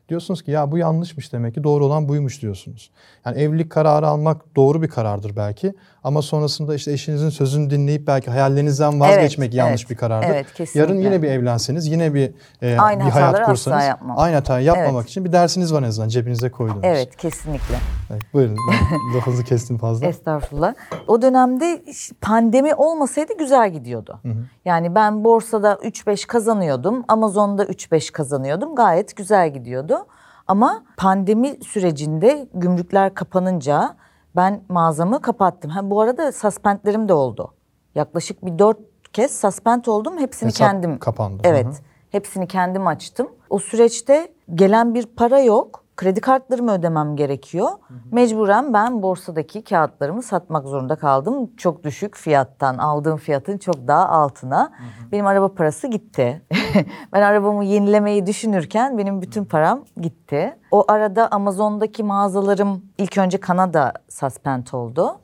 diyorsunuz 0.10 0.44
ki 0.44 0.52
ya 0.52 0.72
bu 0.72 0.78
yanlışmış 0.78 1.34
demek 1.34 1.54
ki 1.56 1.64
doğru 1.64 1.86
olan 1.86 2.10
buymuş 2.10 2.42
diyorsunuz. 2.42 2.92
Yani 3.26 3.38
evlilik 3.38 3.70
kararı 3.70 4.08
almak 4.08 4.56
doğru 4.56 4.82
bir 4.82 4.88
karardır 4.88 5.36
belki 5.36 5.74
ama 6.08 6.22
sonrasında 6.22 6.76
işte 6.76 6.92
eşinizin 6.92 7.30
sözünü 7.30 7.70
dinleyip 7.70 8.08
belki 8.08 8.32
hayallerinizden 8.32 9.00
vazgeçmek 9.00 9.48
Evet, 9.48 9.56
yanlış 9.56 9.82
evet. 9.82 9.90
bir 9.92 9.96
karardır. 9.96 10.28
Evet, 10.28 10.48
kesinlikle. 10.54 10.80
Yarın 10.80 11.02
yine 11.02 11.22
bir 11.22 11.28
evlenseniz, 11.28 11.88
yine 11.88 12.14
bir 12.14 12.32
e, 12.62 12.78
Aynı 12.80 13.06
bir 13.06 13.10
hayat 13.10 13.46
kursanız 13.46 13.86
yapmam. 13.86 14.20
aynı 14.20 14.36
hatayı 14.36 14.66
yapmamak 14.66 15.02
Evet. 15.02 15.10
için 15.10 15.26
bir 15.26 15.32
dersiniz 15.32 15.74
var 15.74 15.84
en 15.84 15.88
azından 15.88 16.10
cebinize 16.10 16.52
koyduğunuz. 16.52 16.80
Evet 16.84 17.16
kesinlikle. 17.16 17.76
Evet, 18.12 18.22
buyurun 18.34 18.58
lafınızı 19.16 19.44
kestim 19.44 19.78
fazla. 19.78 20.08
Estağfurullah. 20.08 20.74
O 21.08 21.22
dönemde 21.22 21.84
pandemi 22.22 22.76
olmasaydı 22.76 23.38
güzel 23.40 23.74
gidiyordu. 23.74 24.20
Yani 24.66 24.96
ben 24.96 25.24
borsada 25.24 25.74
3-5 25.74 26.28
kazanıyordum. 26.28 27.04
Amazon'da 27.08 27.64
3-5 27.66 28.12
kazanıyordum. 28.12 28.76
Gayet 28.76 29.16
güzel 29.16 29.54
gidiyordu. 29.54 30.06
Ama 30.48 30.84
pandemi 30.98 31.56
sürecinde 31.64 32.48
gümrükler 32.54 33.14
kapanınca 33.14 33.96
ben 34.38 34.62
mağazamı 34.70 35.22
kapattım. 35.22 35.72
Ha, 35.72 35.90
bu 35.90 36.02
arada 36.02 36.32
suspendlerim 36.32 37.10
de 37.10 37.14
oldu. 37.14 37.54
Yaklaşık 37.96 38.46
bir 38.46 38.60
dört 38.60 38.78
kez 39.14 39.40
suspend 39.42 39.86
oldum. 39.86 40.18
Hepsini 40.18 40.48
Hesap 40.48 40.68
kendim. 40.68 41.00
kapandı. 41.00 41.42
Evet. 41.46 41.66
Hı 41.66 41.70
hı. 41.70 41.74
Hepsini 42.10 42.48
kendim 42.48 42.88
açtım. 42.88 43.28
O 43.50 43.60
süreçte 43.60 44.32
gelen 44.56 44.94
bir 44.94 45.06
para 45.06 45.40
yok. 45.40 45.84
Kredi 45.98 46.22
kartlarımı 46.22 46.72
ödemem 46.72 47.16
gerekiyor. 47.16 47.70
Mecburen 48.12 48.74
ben 48.74 49.02
borsadaki 49.02 49.64
kağıtlarımı 49.64 50.24
satmak 50.24 50.68
zorunda 50.68 50.96
kaldım. 50.96 51.56
Çok 51.58 51.84
düşük 51.84 52.16
fiyattan 52.16 52.78
aldığım 52.78 53.18
fiyatın 53.18 53.58
çok 53.58 53.88
daha 53.88 54.10
altına. 54.10 54.72
Benim 55.12 55.28
araba 55.28 55.54
parası 55.54 55.88
gitti. 55.88 56.42
ben 57.14 57.22
arabamı 57.22 57.66
yenilemeyi 57.66 58.26
düşünürken 58.26 58.98
benim 58.98 59.22
bütün 59.22 59.46
param 59.46 59.86
gitti. 60.02 60.58
O 60.72 60.86
arada 60.88 61.32
Amazon'daki 61.32 62.04
mağazalarım 62.04 62.86
ilk 62.98 63.18
önce 63.18 63.40
Kanada 63.40 63.94
suspend 64.10 64.68
oldu. 64.72 65.20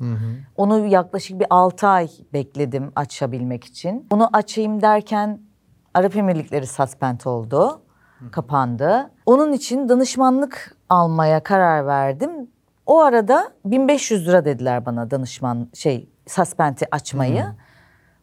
Onu 0.57 0.85
yaklaşık 0.85 1.39
bir 1.39 1.47
6 1.49 1.87
ay 1.87 2.09
bekledim 2.33 2.91
açabilmek 2.95 3.63
için. 3.63 4.07
Onu 4.11 4.29
açayım 4.33 4.81
derken 4.81 5.39
Arap 5.93 6.15
Emirlikleri 6.15 6.67
suspend 6.67 7.19
oldu, 7.25 7.81
kapandı. 8.31 9.11
Onun 9.25 9.53
için 9.53 9.89
danışmanlık 9.89 10.77
almaya 10.89 11.43
karar 11.43 11.87
verdim. 11.87 12.31
O 12.85 12.99
arada 12.99 13.49
1500 13.65 14.27
lira 14.27 14.45
dediler 14.45 14.85
bana 14.85 15.11
danışman 15.11 15.69
şey 15.73 16.09
suspend'i 16.27 16.85
açmayı. 16.91 17.45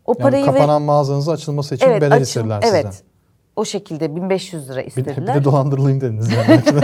O 0.05 0.13
Yani 0.13 0.23
parayı 0.23 0.43
ve- 0.43 0.47
kapanan 0.47 0.83
mağazanızın 0.83 1.33
açılması 1.33 1.75
için 1.75 1.87
evet, 1.87 1.97
bedel 2.03 2.13
açım- 2.13 2.23
istediler 2.23 2.61
evet. 2.65 2.87
sizden. 2.95 3.11
O 3.57 3.65
şekilde 3.65 4.17
1500 4.17 4.69
lira 4.71 4.79
Bir, 4.81 4.83
bir 4.83 4.89
istediler. 4.89 5.35
de 5.35 5.45
dolandırılayım 5.45 6.01
dediniz 6.01 6.29
yani. 6.33 6.61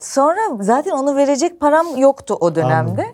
Sonra 0.00 0.40
zaten 0.60 0.90
onu 0.90 1.16
verecek 1.16 1.60
param 1.60 1.86
yoktu 1.96 2.36
o 2.40 2.54
dönemde. 2.54 3.06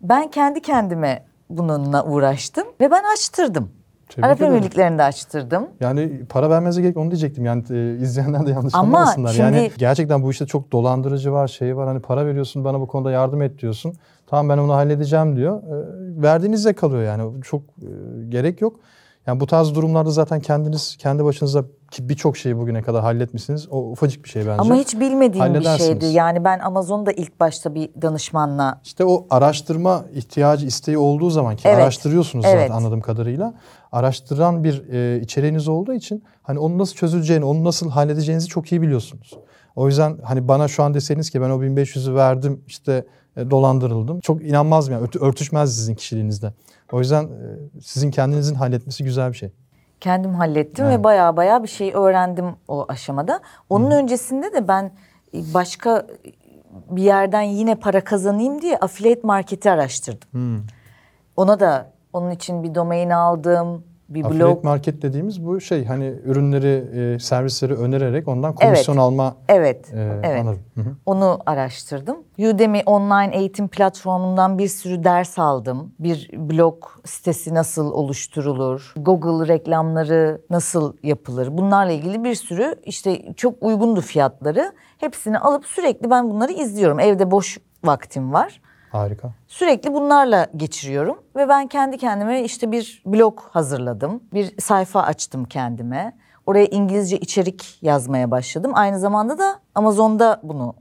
Ben 0.00 0.30
kendi 0.30 0.62
kendime 0.62 1.26
bununla 1.50 2.04
uğraştım 2.04 2.64
ve 2.80 2.90
ben 2.90 3.02
açtırdım. 3.12 3.72
Tebrik 4.14 4.24
Arap 4.26 4.36
ederim. 4.36 4.52
Emirlikleri'ni 4.52 4.98
de 4.98 5.02
açtırdım. 5.02 5.66
Yani 5.80 6.20
para 6.28 6.50
vermenize 6.50 6.82
gerek 6.82 6.96
onu 6.96 7.10
diyecektim. 7.10 7.44
Yani 7.44 7.64
e, 7.70 7.96
izleyenler 7.96 8.46
de 8.46 8.50
yanlış 8.50 8.74
Ama 8.74 8.98
anlamasınlar. 8.98 9.34
Yani 9.34 9.56
şimdi- 9.56 9.78
gerçekten 9.78 10.22
bu 10.22 10.30
işte 10.30 10.46
çok 10.46 10.72
dolandırıcı 10.72 11.32
var, 11.32 11.48
şey 11.48 11.76
var. 11.76 11.86
Hani 11.88 12.00
para 12.00 12.26
veriyorsun 12.26 12.64
bana 12.64 12.80
bu 12.80 12.86
konuda 12.86 13.10
yardım 13.10 13.42
et 13.42 13.58
diyorsun. 13.58 13.94
Tamam 14.26 14.48
ben 14.48 14.62
onu 14.62 14.72
halledeceğim 14.74 15.36
diyor. 15.36 15.62
E, 15.62 16.22
verdiğinizde 16.22 16.72
kalıyor 16.72 17.02
yani. 17.02 17.42
Çok 17.42 17.62
e, 17.62 17.88
gerek 18.28 18.60
yok. 18.60 18.76
Yani 19.26 19.40
bu 19.40 19.46
tarz 19.46 19.74
durumlarda 19.74 20.10
zaten 20.10 20.40
kendiniz 20.40 20.96
kendi 20.96 21.24
başınıza 21.24 21.64
birçok 21.98 22.36
şeyi 22.36 22.58
bugüne 22.58 22.82
kadar 22.82 23.02
halletmişsiniz. 23.02 23.68
O 23.70 23.90
ufacık 23.90 24.24
bir 24.24 24.28
şey 24.28 24.42
bence. 24.42 24.60
Ama 24.60 24.74
hiç 24.74 25.00
bilmediğim 25.00 25.54
bir 25.54 25.78
şeydi. 25.78 26.06
Yani 26.06 26.44
ben 26.44 26.58
Amazon'da 26.58 27.12
ilk 27.12 27.40
başta 27.40 27.74
bir 27.74 27.90
danışmanla 28.02 28.80
İşte 28.84 29.04
o 29.04 29.26
araştırma 29.30 30.04
ihtiyacı, 30.14 30.66
isteği 30.66 30.98
olduğu 30.98 31.30
zaman 31.30 31.56
ki 31.56 31.68
Evet, 31.68 31.78
araştırıyorsunuz 31.78 32.44
evet. 32.48 32.60
zaten 32.60 32.74
anladığım 32.74 33.00
kadarıyla. 33.00 33.54
Araştıran 33.92 34.64
bir 34.64 34.88
e, 34.88 35.20
içeriğiniz 35.20 35.68
olduğu 35.68 35.92
için 35.92 36.24
hani 36.42 36.58
onu 36.58 36.78
nasıl 36.78 36.94
çözüleceğini, 36.94 37.44
onu 37.44 37.64
nasıl 37.64 37.90
halledeceğinizi 37.90 38.48
çok 38.48 38.72
iyi 38.72 38.82
biliyorsunuz. 38.82 39.38
O 39.76 39.88
yüzden 39.88 40.18
hani 40.24 40.48
bana 40.48 40.68
şu 40.68 40.82
an 40.82 40.94
deseniz 40.94 41.30
ki 41.30 41.40
ben 41.40 41.50
o 41.50 41.62
1500'ü 41.62 42.14
verdim 42.14 42.64
işte 42.66 43.06
dolandırıldım. 43.36 44.20
Çok 44.20 44.42
inanmazdım 44.44 44.94
yani 44.94 45.04
Ört- 45.04 45.16
örtüşmez 45.22 45.74
sizin 45.76 45.94
kişiliğinizde. 45.94 46.52
O 46.92 46.98
yüzden 46.98 47.24
e, 47.24 47.80
sizin 47.82 48.10
kendinizin 48.10 48.54
halletmesi 48.54 49.04
güzel 49.04 49.32
bir 49.32 49.36
şey. 49.36 49.50
kendim 50.00 50.34
hallettim 50.34 50.84
Evet. 50.86 50.98
ve 50.98 51.04
baya 51.04 51.36
baya 51.36 51.62
bir 51.62 51.68
şey 51.68 51.92
öğrendim 51.94 52.46
o 52.68 52.84
aşamada. 52.88 53.40
Onun 53.70 53.90
öncesinde 53.90 54.52
de 54.52 54.68
ben 54.68 54.92
başka 55.32 56.06
bir 56.90 57.02
yerden 57.02 57.42
yine 57.42 57.74
para 57.74 58.04
kazanayım 58.04 58.62
diye 58.62 58.76
affiliate 58.78 59.20
marketi 59.24 59.70
araştırdım. 59.70 60.64
Ona 61.36 61.60
da 61.60 61.92
onun 62.12 62.30
için 62.30 62.62
bir 62.62 62.74
domain 62.74 63.10
aldım. 63.10 63.84
Bir 64.14 64.24
Affiliate 64.24 64.54
blog 64.54 64.64
market 64.64 65.02
dediğimiz 65.02 65.46
bu 65.46 65.60
şey 65.60 65.84
hani 65.84 66.14
ürünleri, 66.24 66.84
e, 67.14 67.18
servisleri 67.18 67.74
önererek 67.74 68.28
ondan 68.28 68.54
komisyon 68.54 68.96
alma 68.96 69.36
evet 69.48 69.94
e, 69.94 70.20
evet 70.22 70.40
anladım. 70.40 70.60
Hı 70.74 70.80
hı. 70.80 70.96
onu 71.06 71.38
araştırdım. 71.46 72.16
Udemy 72.38 72.82
online 72.86 73.36
eğitim 73.36 73.68
platformundan 73.68 74.58
bir 74.58 74.68
sürü 74.68 75.04
ders 75.04 75.38
aldım. 75.38 75.92
Bir 75.98 76.30
blog 76.34 76.84
sitesi 77.04 77.54
nasıl 77.54 77.92
oluşturulur? 77.92 78.94
Google 78.96 79.54
reklamları 79.54 80.40
nasıl 80.50 80.96
yapılır? 81.02 81.48
Bunlarla 81.58 81.92
ilgili 81.92 82.24
bir 82.24 82.34
sürü 82.34 82.74
işte 82.84 83.34
çok 83.36 83.54
uygundu 83.60 84.00
fiyatları. 84.00 84.72
Hepsini 84.98 85.38
alıp 85.38 85.66
sürekli 85.66 86.10
ben 86.10 86.30
bunları 86.30 86.52
izliyorum. 86.52 87.00
Evde 87.00 87.30
boş 87.30 87.58
vaktim 87.84 88.32
var. 88.32 88.60
Harika. 88.92 89.30
Sürekli 89.48 89.94
bunlarla 89.94 90.46
geçiriyorum 90.56 91.18
ve 91.36 91.48
ben 91.48 91.66
kendi 91.66 91.98
kendime 91.98 92.42
işte 92.42 92.72
bir 92.72 93.02
blog 93.06 93.40
hazırladım. 93.40 94.22
Bir 94.32 94.60
sayfa 94.60 95.02
açtım 95.02 95.44
kendime. 95.44 96.16
Oraya 96.46 96.66
İngilizce 96.66 97.18
içerik 97.18 97.78
yazmaya 97.82 98.30
başladım. 98.30 98.72
Aynı 98.74 98.98
zamanda 98.98 99.38
da 99.38 99.60
Amazon'da 99.74 100.40
bunu 100.42 100.74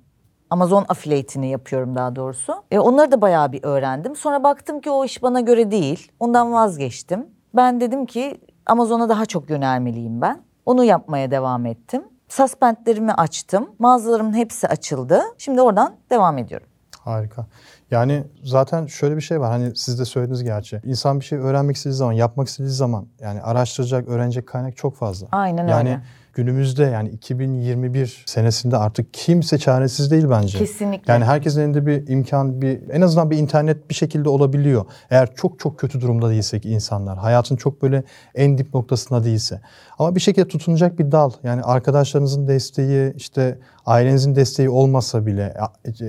Amazon 0.49 0.85
affiliate'ini 0.89 1.49
yapıyorum 1.49 1.95
daha 1.95 2.15
doğrusu. 2.15 2.63
E, 2.71 2.79
onları 2.79 3.11
da 3.11 3.21
bayağı 3.21 3.51
bir 3.51 3.63
öğrendim. 3.63 4.15
Sonra 4.15 4.43
baktım 4.43 4.81
ki 4.81 4.89
o 4.89 5.05
iş 5.05 5.23
bana 5.23 5.39
göre 5.39 5.71
değil. 5.71 6.11
Ondan 6.19 6.53
vazgeçtim. 6.53 7.25
Ben 7.53 7.81
dedim 7.81 8.05
ki 8.05 8.41
Amazon'a 8.65 9.09
daha 9.09 9.25
çok 9.25 9.49
yönelmeliyim 9.49 10.21
ben. 10.21 10.41
Onu 10.65 10.83
yapmaya 10.83 11.31
devam 11.31 11.65
ettim. 11.65 12.03
Suspendlerimi 12.29 13.13
açtım. 13.13 13.69
Mağazalarımın 13.79 14.33
hepsi 14.33 14.67
açıldı. 14.67 15.21
Şimdi 15.37 15.61
oradan 15.61 15.93
devam 16.09 16.37
ediyorum. 16.37 16.67
Harika. 16.99 17.45
Yani 17.91 18.23
zaten 18.43 18.85
şöyle 18.85 19.15
bir 19.15 19.21
şey 19.21 19.39
var 19.39 19.51
hani 19.51 19.75
siz 19.75 19.99
de 19.99 20.05
söylediniz 20.05 20.43
gerçi. 20.43 20.81
İnsan 20.83 21.19
bir 21.19 21.25
şey 21.25 21.39
öğrenmek 21.39 21.75
istediği 21.75 21.95
zaman, 21.95 22.13
yapmak 22.13 22.47
istediği 22.47 22.71
zaman 22.71 23.07
yani 23.19 23.41
araştıracak, 23.41 24.07
öğrenecek 24.07 24.47
kaynak 24.47 24.77
çok 24.77 24.95
fazla. 24.95 25.27
Aynen 25.31 25.67
yani 25.67 25.89
öyle. 25.89 26.01
Günümüzde 26.33 26.83
yani 26.83 27.09
2021 27.09 28.23
senesinde 28.25 28.77
artık 28.77 29.13
kimse 29.13 29.57
çaresiz 29.57 30.11
değil 30.11 30.25
bence. 30.29 30.57
Kesinlikle. 30.57 31.13
Yani 31.13 31.25
herkesin 31.25 31.61
elinde 31.61 31.85
bir 31.85 32.07
imkan, 32.07 32.61
bir 32.61 32.79
en 32.89 33.01
azından 33.01 33.31
bir 33.31 33.37
internet 33.37 33.89
bir 33.89 33.95
şekilde 33.95 34.29
olabiliyor. 34.29 34.85
Eğer 35.09 35.35
çok 35.35 35.59
çok 35.59 35.79
kötü 35.79 36.01
durumda 36.01 36.29
değilse 36.29 36.59
ki 36.59 36.69
insanlar, 36.69 37.17
hayatın 37.17 37.55
çok 37.55 37.81
böyle 37.81 38.03
en 38.35 38.57
dip 38.57 38.73
noktasında 38.73 39.23
değilse. 39.23 39.61
Ama 39.99 40.15
bir 40.15 40.19
şekilde 40.19 40.47
tutunacak 40.47 40.99
bir 40.99 41.11
dal. 41.11 41.31
Yani 41.43 41.61
arkadaşlarınızın 41.61 42.47
desteği, 42.47 43.13
işte 43.15 43.57
ailenizin 43.85 44.35
desteği 44.35 44.69
olmasa 44.69 45.25
bile, 45.25 45.53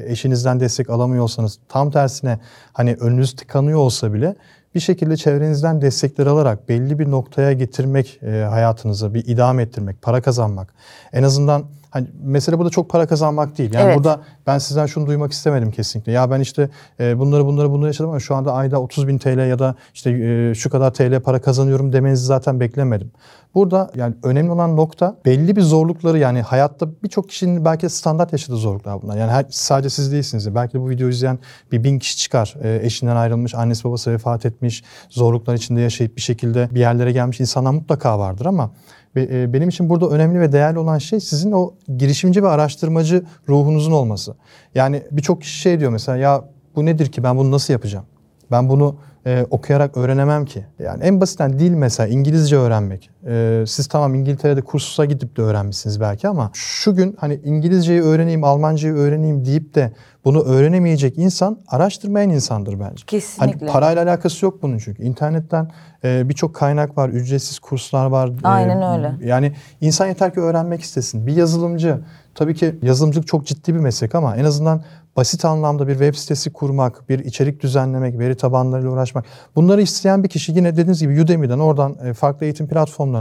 eşinizden 0.07 0.61
destek 0.61 0.91
alamıyorsanız, 0.91 1.59
tam 1.69 1.91
tersine 1.91 2.39
hani 2.73 2.95
önünüz 2.95 3.37
tıkanıyor 3.37 3.79
olsa 3.79 4.13
bile 4.15 4.37
bir 4.75 4.81
şekilde 4.81 5.17
çevrenizden 5.17 5.83
destekler 5.83 6.27
alarak 6.27 6.69
belli 6.69 6.99
bir 6.99 7.11
noktaya 7.11 7.53
getirmek 7.53 8.21
e, 8.23 8.31
hayatınızı, 8.31 9.15
bir 9.15 9.25
idam 9.27 9.61
ettirmek, 9.61 10.03
para 10.03 10.23
kazanmak. 10.23 10.75
En 11.13 11.23
azından 11.23 11.65
hani 11.93 12.07
mesele 12.23 12.59
burada 12.59 12.71
çok 12.71 12.91
para 12.91 13.07
kazanmak 13.07 13.59
değil. 13.59 13.75
Yani 13.75 13.85
Evet. 13.85 13.97
burada 13.97 14.21
ben 14.47 14.59
sizden 14.59 14.87
şunu 14.87 15.07
duymak 15.07 15.33
istemedim 15.33 15.71
kesinlikle. 15.71 16.13
Ya 16.13 16.31
ben 16.31 16.41
işte 16.41 16.71
e, 17.01 17.19
bunları 17.19 17.47
bunları 17.47 17.71
bunları 17.71 17.87
yaşadım 17.87 18.11
ama 18.11 18.21
şu 18.21 18.35
anda 18.35 18.53
ayda 18.53 18.81
30 18.81 19.09
bin 19.09 19.19
TL 19.19 19.49
ya 19.49 19.59
da 19.59 19.75
işte 19.95 20.11
e, 20.11 20.55
şu 20.55 20.71
kadar 20.71 20.95
TL 20.95 21.21
para 21.21 21.41
kazanıyorum 21.41 21.93
demenizi 21.93 22.25
zaten 22.25 22.61
beklemedim. 22.61 23.13
Burada 23.55 23.91
yani 23.95 24.15
önemli 24.23 24.51
olan 24.51 24.77
nokta 24.77 25.17
belli 25.25 25.57
bir 25.57 25.63
zorlukları 25.63 26.19
yani 26.19 26.43
hayatta 26.43 26.89
birçok 27.03 27.29
kişinin 27.29 27.65
belki 27.65 27.89
standart 27.89 28.33
yaşadığı 28.33 28.57
zorluklar 28.57 29.03
bunlar. 29.03 29.17
Yani 29.17 29.31
her, 29.31 29.47
sadece 29.51 29.91
siz 29.91 30.13
değilsiniz. 30.13 30.55
Belki 30.55 30.75
de 30.75 30.81
bu 30.81 30.91
videoyu 30.91 31.13
izleyen 31.13 31.39
bir 31.73 31.85
bin 31.85 31.99
kişi 31.99 32.17
çıkar. 32.17 32.55
E, 32.63 32.81
eşinden 32.83 33.17
ayrılmış, 33.17 33.55
annesi 33.55 33.85
babası 33.85 34.13
vefat 34.13 34.47
etmiş, 34.47 34.85
zorluklar 35.09 35.55
içinde 35.55 35.81
yaşayıp 35.81 36.17
bir 36.17 36.23
şekilde 36.23 36.69
bir 36.71 36.81
yerlere 36.81 37.13
gelmiş 37.13 37.41
insanlar 37.41 37.71
mutlaka 37.71 38.19
vardır 38.19 38.47
ama 38.47 38.71
benim 39.17 39.69
için 39.69 39.91
burada 39.91 40.09
önemli 40.09 40.41
ve 40.41 40.53
değerli 40.53 40.79
olan 40.79 40.99
şey 40.99 41.21
sizin 41.21 41.53
o 41.53 41.75
girişimci 41.97 42.43
ve 42.43 42.49
araştırmacı 42.49 43.25
ruhunuzun 43.49 43.93
olması. 43.93 44.35
Yani 44.75 45.03
birçok 45.11 45.41
kişi 45.41 45.59
şey 45.59 45.81
diyor 45.81 45.91
mesela 45.91 46.19
ya 46.19 46.45
bu 46.77 46.87
nedir 46.87 47.07
ki 47.07 47.23
ben 47.23 47.39
bunu 47.39 47.51
nasıl 47.51 47.73
yapacağım? 47.73 48.05
Ben 48.51 48.69
bunu 48.69 48.97
e, 49.27 49.47
okuyarak 49.51 49.97
öğrenemem 49.97 50.45
ki. 50.45 50.67
Yani 50.79 51.05
en 51.05 51.21
basitten 51.21 51.59
dil 51.59 51.71
mesela 51.71 52.09
İngilizce 52.09 52.57
öğrenmek. 52.57 53.11
E, 53.27 53.65
siz 53.67 53.87
tamam 53.87 54.15
İngiltere'de 54.15 54.61
kursusa 54.61 55.05
gidip 55.05 55.37
de 55.37 55.43
öğrenmişsiniz 55.43 56.01
belki 56.01 56.29
ama 56.29 56.51
şu 56.55 56.95
gün 56.95 57.17
hani 57.19 57.41
İngilizceyi 57.45 58.03
öğreneyim, 58.03 58.45
Almancayı 58.45 58.95
öğreneyim 58.95 59.45
deyip 59.45 59.75
de 59.75 59.93
bunu 60.25 60.43
öğrenemeyecek 60.43 61.19
insan 61.19 61.59
araştırmayan 61.69 62.31
insandır 62.31 62.81
bence. 62.81 63.05
Kesinlikle. 63.07 63.59
Hani 63.59 63.73
parayla 63.73 64.03
alakası 64.03 64.45
yok 64.45 64.63
bunun 64.63 64.79
çünkü. 64.79 65.03
İnternetten 65.03 65.71
e, 66.05 66.29
birçok 66.29 66.55
kaynak 66.55 66.99
var, 66.99 67.09
ücretsiz 67.09 67.59
kurslar 67.59 68.07
var. 68.07 68.29
E, 68.29 68.33
Aynen 68.49 68.99
öyle. 68.99 69.27
Yani 69.27 69.53
insan 69.81 70.07
yeter 70.07 70.35
ki 70.35 70.41
öğrenmek 70.41 70.81
istesin. 70.81 71.27
Bir 71.27 71.37
yazılımcı, 71.37 72.01
tabii 72.35 72.55
ki 72.55 72.79
yazılımcılık 72.83 73.27
çok 73.27 73.47
ciddi 73.47 73.75
bir 73.75 73.81
meslek 73.81 74.15
ama 74.15 74.37
en 74.37 74.45
azından 74.45 74.83
basit 75.17 75.45
anlamda 75.45 75.89
bir 75.89 75.93
web 75.93 76.15
sitesi 76.15 76.53
kurmak, 76.53 77.09
bir 77.09 77.19
içerik 77.19 77.63
düzenlemek, 77.63 78.19
veri 78.19 78.37
tabanlarıyla 78.37 78.91
uğraşmak. 78.91 79.25
Bunları 79.57 79.83
isteyen 79.83 80.25
bir 80.25 80.29
kişi 80.29 80.53
yine 80.53 80.73
dediğiniz 80.73 81.01
gibi 81.01 81.23
Udemy'den, 81.23 81.59
oradan 81.59 81.97
e, 82.05 82.15
farklı 82.15 82.47
eğitim 82.47 82.69
platformlarından 82.69 83.12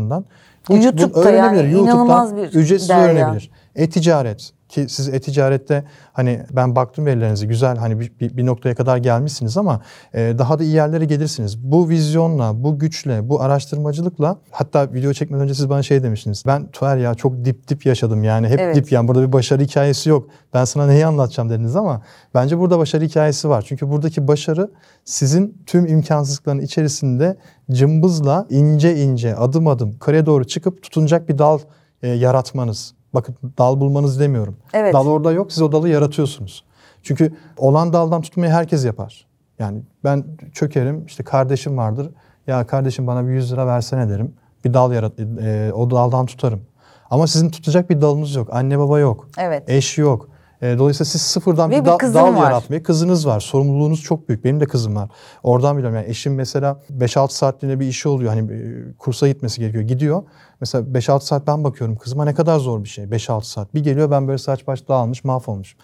bu- 0.70 0.74
bu 0.74 0.78
YouTube'da 0.78 1.20
öğrenebilir. 1.30 1.64
yani 1.64 1.74
YouTube'dan 1.74 2.38
ücretsiz 2.54 2.90
derya. 2.90 3.04
öğrenebilir. 3.04 3.52
E-ticaret 3.76 4.52
ki 4.72 4.86
siz 4.90 5.10
e-ticarette 5.10 5.84
hani 6.14 6.46
ben 6.52 6.76
baktım 6.76 7.06
verilerinize 7.06 7.46
güzel 7.46 7.78
hani 7.78 8.00
bir, 8.00 8.12
bir, 8.20 8.38
bir 8.38 8.46
noktaya 8.46 8.76
kadar 8.76 8.98
gelmişsiniz 8.98 9.58
ama 9.58 9.82
e, 10.14 10.36
daha 10.38 10.60
da 10.60 10.64
iyi 10.64 10.74
yerlere 10.74 11.06
gelirsiniz. 11.06 11.58
Bu 11.58 11.90
vizyonla, 11.90 12.64
bu 12.64 12.80
güçle, 12.80 13.30
bu 13.30 13.42
araştırmacılıkla 13.42 14.38
hatta 14.52 14.94
video 14.94 15.14
çekmeden 15.14 15.44
önce 15.44 15.54
siz 15.54 15.70
bana 15.70 15.84
şey 15.84 16.04
demiştiniz. 16.04 16.44
Ben 16.48 16.68
Tuğer 16.72 16.98
ya 16.98 17.16
çok 17.16 17.46
dip 17.46 17.68
dip 17.68 17.86
yaşadım 17.86 18.24
yani 18.24 18.48
hep 18.48 18.60
Evet. 18.60 18.76
dip 18.76 18.92
yani 18.92 19.08
burada 19.08 19.28
bir 19.28 19.34
başarı 19.34 19.64
hikayesi 19.64 20.10
yok. 20.10 20.30
Ben 20.54 20.66
sana 20.66 20.86
neyi 20.86 21.06
anlatacağım 21.06 21.50
dediniz 21.50 21.76
ama 21.76 22.02
bence 22.34 22.60
burada 22.60 22.80
başarı 22.80 23.06
hikayesi 23.06 23.50
var. 23.50 23.64
Çünkü 23.68 23.90
buradaki 23.90 24.28
başarı 24.28 24.72
sizin 25.06 25.64
tüm 25.66 25.88
imkansızlıkların 25.88 26.60
içerisinde 26.60 27.38
cımbızla 27.72 28.48
ince 28.50 28.96
ince 28.96 29.36
adım 29.36 29.68
adım 29.68 29.92
yukarıya 29.92 30.26
doğru 30.26 30.48
çıkıp 30.48 30.84
tutunacak 30.84 31.30
bir 31.30 31.38
dal 31.38 31.60
e, 32.04 32.10
yaratmanız. 32.10 32.94
Bakın 33.14 33.36
dal 33.58 33.80
bulmanız 33.80 34.20
demiyorum. 34.20 34.58
Evet. 34.74 34.94
Dal 34.94 35.08
orada 35.08 35.32
yok 35.32 35.52
siz 35.52 35.62
o 35.62 35.72
dalı 35.72 35.90
yaratıyorsunuz. 35.90 36.64
Çünkü 37.04 37.34
olan 37.58 37.94
daldan 37.94 38.22
tutmayı 38.22 38.52
herkes 38.52 38.86
yapar. 38.86 39.28
Yani 39.60 39.82
ben 40.04 40.24
çökerim 40.54 41.06
işte 41.06 41.24
kardeşim 41.24 41.78
vardır. 41.78 42.10
Ya 42.48 42.68
kardeşim 42.68 43.08
bana 43.08 43.28
bir 43.28 43.32
100 43.32 43.54
lira 43.54 43.68
versene 43.68 44.10
derim. 44.10 44.34
Bir 44.66 44.74
dal 44.74 44.94
yarat 44.94 45.20
e, 45.20 45.72
o 45.74 45.92
daldan 45.92 46.26
tutarım. 46.26 46.62
Ama 47.10 47.28
sizin 47.28 47.50
tutacak 47.50 47.90
bir 47.90 48.02
dalınız 48.02 48.36
yok. 48.36 48.48
Anne 48.52 48.80
baba 48.80 49.00
yok. 49.00 49.28
Evet. 49.38 49.70
Eş 49.70 49.98
yok. 49.98 50.30
E, 50.62 50.78
dolayısıyla 50.78 51.06
siz 51.06 51.22
sıfırdan 51.22 51.72
Ve 51.72 51.76
bir, 51.76 51.82
bir 51.82 52.14
dal, 52.14 52.36
var. 52.36 52.44
yaratmaya 52.44 52.84
kızınız 52.84 53.28
var. 53.28 53.40
Sorumluluğunuz 53.40 54.02
çok 54.02 54.30
büyük. 54.30 54.44
Benim 54.44 54.60
de 54.60 54.66
kızım 54.66 54.96
var. 54.96 55.10
Oradan 55.44 55.78
biliyorum. 55.78 55.98
Yani 55.98 56.10
eşim 56.10 56.36
mesela 56.36 56.80
5-6 56.98 57.32
saatliğine 57.32 57.80
bir 57.80 57.86
işi 57.86 58.10
oluyor. 58.10 58.34
Hani 58.34 58.54
e, 58.54 58.94
kursa 58.98 59.28
gitmesi 59.28 59.60
gerekiyor. 59.62 59.84
Gidiyor. 59.84 60.24
Mesela 60.62 60.84
5-6 60.84 61.22
saat 61.22 61.48
ben 61.48 61.64
bakıyorum 61.64 61.96
kızıma 61.96 62.26
ne 62.26 62.34
kadar 62.34 62.60
zor 62.60 62.84
bir 62.84 62.90
şey. 62.90 63.06
5-6 63.06 63.44
saat. 63.44 63.74
Bir 63.76 63.84
geliyor 63.84 64.12
ben 64.12 64.28
böyle 64.28 64.38
saç 64.38 64.68
baş 64.68 64.88
dağılmış 64.88 65.24
mahvolmuş. 65.24 65.76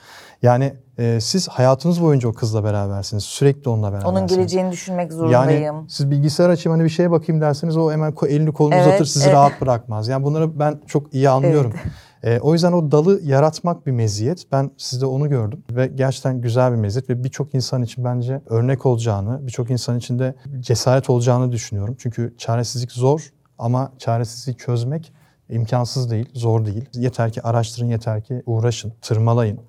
Yani 0.41 0.73
e, 0.97 1.19
siz 1.21 1.47
hayatınız 1.47 2.01
boyunca 2.01 2.29
o 2.29 2.33
kızla 2.33 2.63
berabersiniz. 2.63 3.23
Sürekli 3.23 3.69
onunla 3.69 3.91
berabersiniz. 3.91 4.17
Onun 4.17 4.27
geleceğini 4.27 4.71
düşünmek 4.71 5.13
zorundayım. 5.13 5.63
Yani 5.63 5.85
siz 5.89 6.11
bilgisayar 6.11 6.49
açayım 6.49 6.77
hani 6.77 6.85
bir 6.85 6.89
şeye 6.89 7.11
bakayım 7.11 7.41
derseniz 7.41 7.77
o 7.77 7.91
hemen 7.91 8.13
elini 8.27 8.53
kolunu 8.53 8.75
Evet, 8.75 8.87
uzatır 8.87 9.05
sizi 9.05 9.25
evet. 9.25 9.35
rahat 9.35 9.61
bırakmaz. 9.61 10.07
Yani 10.07 10.23
bunları 10.23 10.59
ben 10.59 10.81
çok 10.87 11.13
iyi 11.13 11.29
anlıyorum. 11.29 11.73
Ee, 12.23 12.39
o 12.39 12.53
yüzden 12.53 12.71
o 12.71 12.91
dalı 12.91 13.19
yaratmak 13.23 13.87
bir 13.87 13.91
meziyet. 13.91 14.51
Ben 14.51 14.71
sizde 14.77 15.05
onu 15.05 15.29
gördüm 15.29 15.63
ve 15.71 15.87
gerçekten 15.87 16.41
güzel 16.41 16.71
bir 16.71 16.77
meziyet 16.77 17.09
ve 17.09 17.23
birçok 17.23 17.55
insan 17.55 17.83
için 17.83 18.03
bence 18.05 18.41
örnek 18.45 18.85
olacağını, 18.85 19.47
birçok 19.47 19.69
insan 19.71 19.97
için 19.97 20.19
de 20.19 20.35
cesaret 20.59 21.09
olacağını 21.09 21.51
düşünüyorum. 21.51 21.95
Çünkü 21.99 22.33
çaresizlik 22.37 22.91
zor 22.91 23.33
ama 23.57 23.91
çaresizliği 23.97 24.57
çözmek 24.57 25.13
imkansız 25.49 26.11
değil, 26.11 26.29
zor 26.33 26.65
değil. 26.65 26.85
Yeter 26.93 27.31
ki 27.31 27.41
araştırın, 27.41 27.87
yeter 27.87 28.21
ki 28.21 28.43
uğraşın, 28.45 28.93
tırmalayın. 29.01 29.59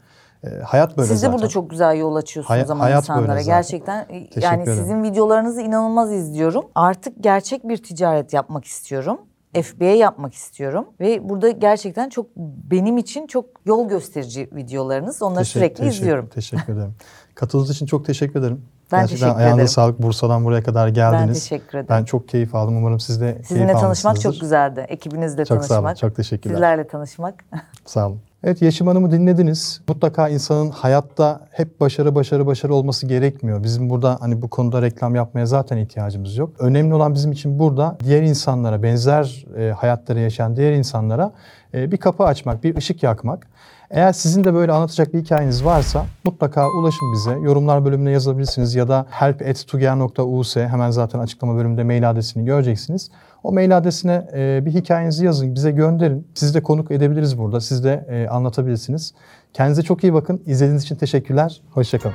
Ee, 0.44 0.48
hayat 0.48 0.96
böyle 0.96 1.08
Siz 1.08 1.16
de 1.16 1.20
zaten. 1.20 1.32
burada 1.32 1.48
çok 1.48 1.70
güzel 1.70 1.96
yol 1.96 2.14
açıyorsunuz 2.16 2.50
Hay- 2.68 2.80
böyle 2.80 2.96
insanlara. 2.96 3.42
Gerçekten 3.42 4.06
e, 4.10 4.28
yani 4.40 4.62
ederim. 4.62 4.78
sizin 4.78 5.02
videolarınızı 5.02 5.60
inanılmaz 5.60 6.12
izliyorum. 6.12 6.64
Artık 6.74 7.22
gerçek 7.22 7.68
bir 7.68 7.76
ticaret 7.76 8.32
yapmak 8.32 8.64
istiyorum. 8.64 9.20
FBA 9.54 9.84
yapmak 9.84 10.34
istiyorum 10.34 10.84
ve 11.00 11.28
burada 11.28 11.50
gerçekten 11.50 12.08
çok 12.08 12.26
benim 12.70 12.98
için 12.98 13.26
çok 13.26 13.44
yol 13.66 13.88
gösterici 13.88 14.48
videolarınız. 14.52 15.22
Onları 15.22 15.38
Teşekkür- 15.44 15.60
sürekli 15.60 15.76
teşekkür- 15.76 15.96
izliyorum. 15.96 16.26
Teşekkür 16.28 16.72
ederim. 16.72 16.94
Katıldığınız 17.34 17.70
için 17.70 17.86
çok 17.86 18.04
teşekkür 18.06 18.40
ederim. 18.40 18.62
Ben 18.92 19.00
Gerçekten 19.00 19.26
teşekkür 19.26 19.38
ayağınıza 19.40 19.54
ederim. 19.56 19.68
sağlık. 19.68 20.02
Bursa'dan 20.02 20.44
buraya 20.44 20.62
kadar 20.62 20.88
geldiniz. 20.88 21.40
teşekkür 21.40 21.68
ederim. 21.78 21.86
Ben 21.88 22.04
çok 22.04 22.28
keyif 22.28 22.54
aldım. 22.54 22.76
Umarım 22.76 23.00
siz 23.00 23.20
de 23.20 23.38
Sizinle 23.44 23.66
keyif 23.66 23.80
tanışmak 23.80 24.20
çok 24.20 24.40
güzeldi. 24.40 24.84
Ekibinizle 24.88 25.44
Çok 25.44 25.64
sağ 25.64 25.74
olun. 25.74 25.84
tanışmak. 25.84 25.96
Çok 25.96 26.16
teşekkürler. 26.16 26.54
Sizlerle 26.54 26.86
tanışmak. 26.86 27.44
Sağ 27.84 28.06
olun. 28.08 28.20
Evet 28.44 28.62
Yeşim 28.62 28.86
Hanım'ı 28.86 29.10
dinlediniz. 29.10 29.80
Mutlaka 29.88 30.28
insanın 30.28 30.70
hayatta 30.70 31.40
hep 31.50 31.80
başarı 31.80 32.14
başarı 32.14 32.46
başarı 32.46 32.74
olması 32.74 33.06
gerekmiyor. 33.06 33.62
Bizim 33.62 33.90
burada 33.90 34.16
hani 34.20 34.42
bu 34.42 34.48
konuda 34.48 34.82
reklam 34.82 35.14
yapmaya 35.14 35.46
zaten 35.46 35.76
ihtiyacımız 35.76 36.36
yok. 36.36 36.50
Önemli 36.58 36.94
olan 36.94 37.14
bizim 37.14 37.32
için 37.32 37.58
burada 37.58 37.98
diğer 38.04 38.22
insanlara, 38.22 38.82
benzer 38.82 39.46
e, 39.58 39.70
hayatları 39.70 40.20
yaşayan 40.20 40.56
diğer 40.56 40.72
insanlara 40.72 41.32
e, 41.74 41.92
bir 41.92 41.96
kapı 41.96 42.24
açmak, 42.24 42.64
bir 42.64 42.76
ışık 42.76 43.02
yakmak. 43.02 43.46
Eğer 43.90 44.12
sizin 44.12 44.44
de 44.44 44.54
böyle 44.54 44.72
anlatacak 44.72 45.14
bir 45.14 45.20
hikayeniz 45.20 45.64
varsa 45.64 46.06
mutlaka 46.24 46.68
ulaşın 46.78 47.12
bize. 47.12 47.32
Yorumlar 47.32 47.84
bölümüne 47.84 48.10
yazabilirsiniz 48.10 48.74
ya 48.74 48.88
da 48.88 49.06
help.tuger.us 49.10 50.56
hemen 50.56 50.90
zaten 50.90 51.18
açıklama 51.18 51.56
bölümünde 51.56 51.84
mail 51.84 52.10
adresini 52.10 52.44
göreceksiniz. 52.44 53.10
O 53.48 53.52
mail 53.52 53.76
adresine 53.76 54.26
e, 54.34 54.66
bir 54.66 54.70
hikayenizi 54.70 55.24
yazın, 55.24 55.54
bize 55.54 55.70
gönderin. 55.70 56.26
Sizi 56.34 56.54
de 56.54 56.62
konuk 56.62 56.90
edebiliriz 56.90 57.38
burada. 57.38 57.60
Siz 57.60 57.84
de 57.84 58.06
e, 58.10 58.28
anlatabilirsiniz. 58.28 59.14
Kendinize 59.52 59.82
çok 59.82 60.04
iyi 60.04 60.14
bakın. 60.14 60.42
İzlediğiniz 60.46 60.82
için 60.82 60.96
teşekkürler. 60.96 61.62
Hoşçakalın. 61.70 62.14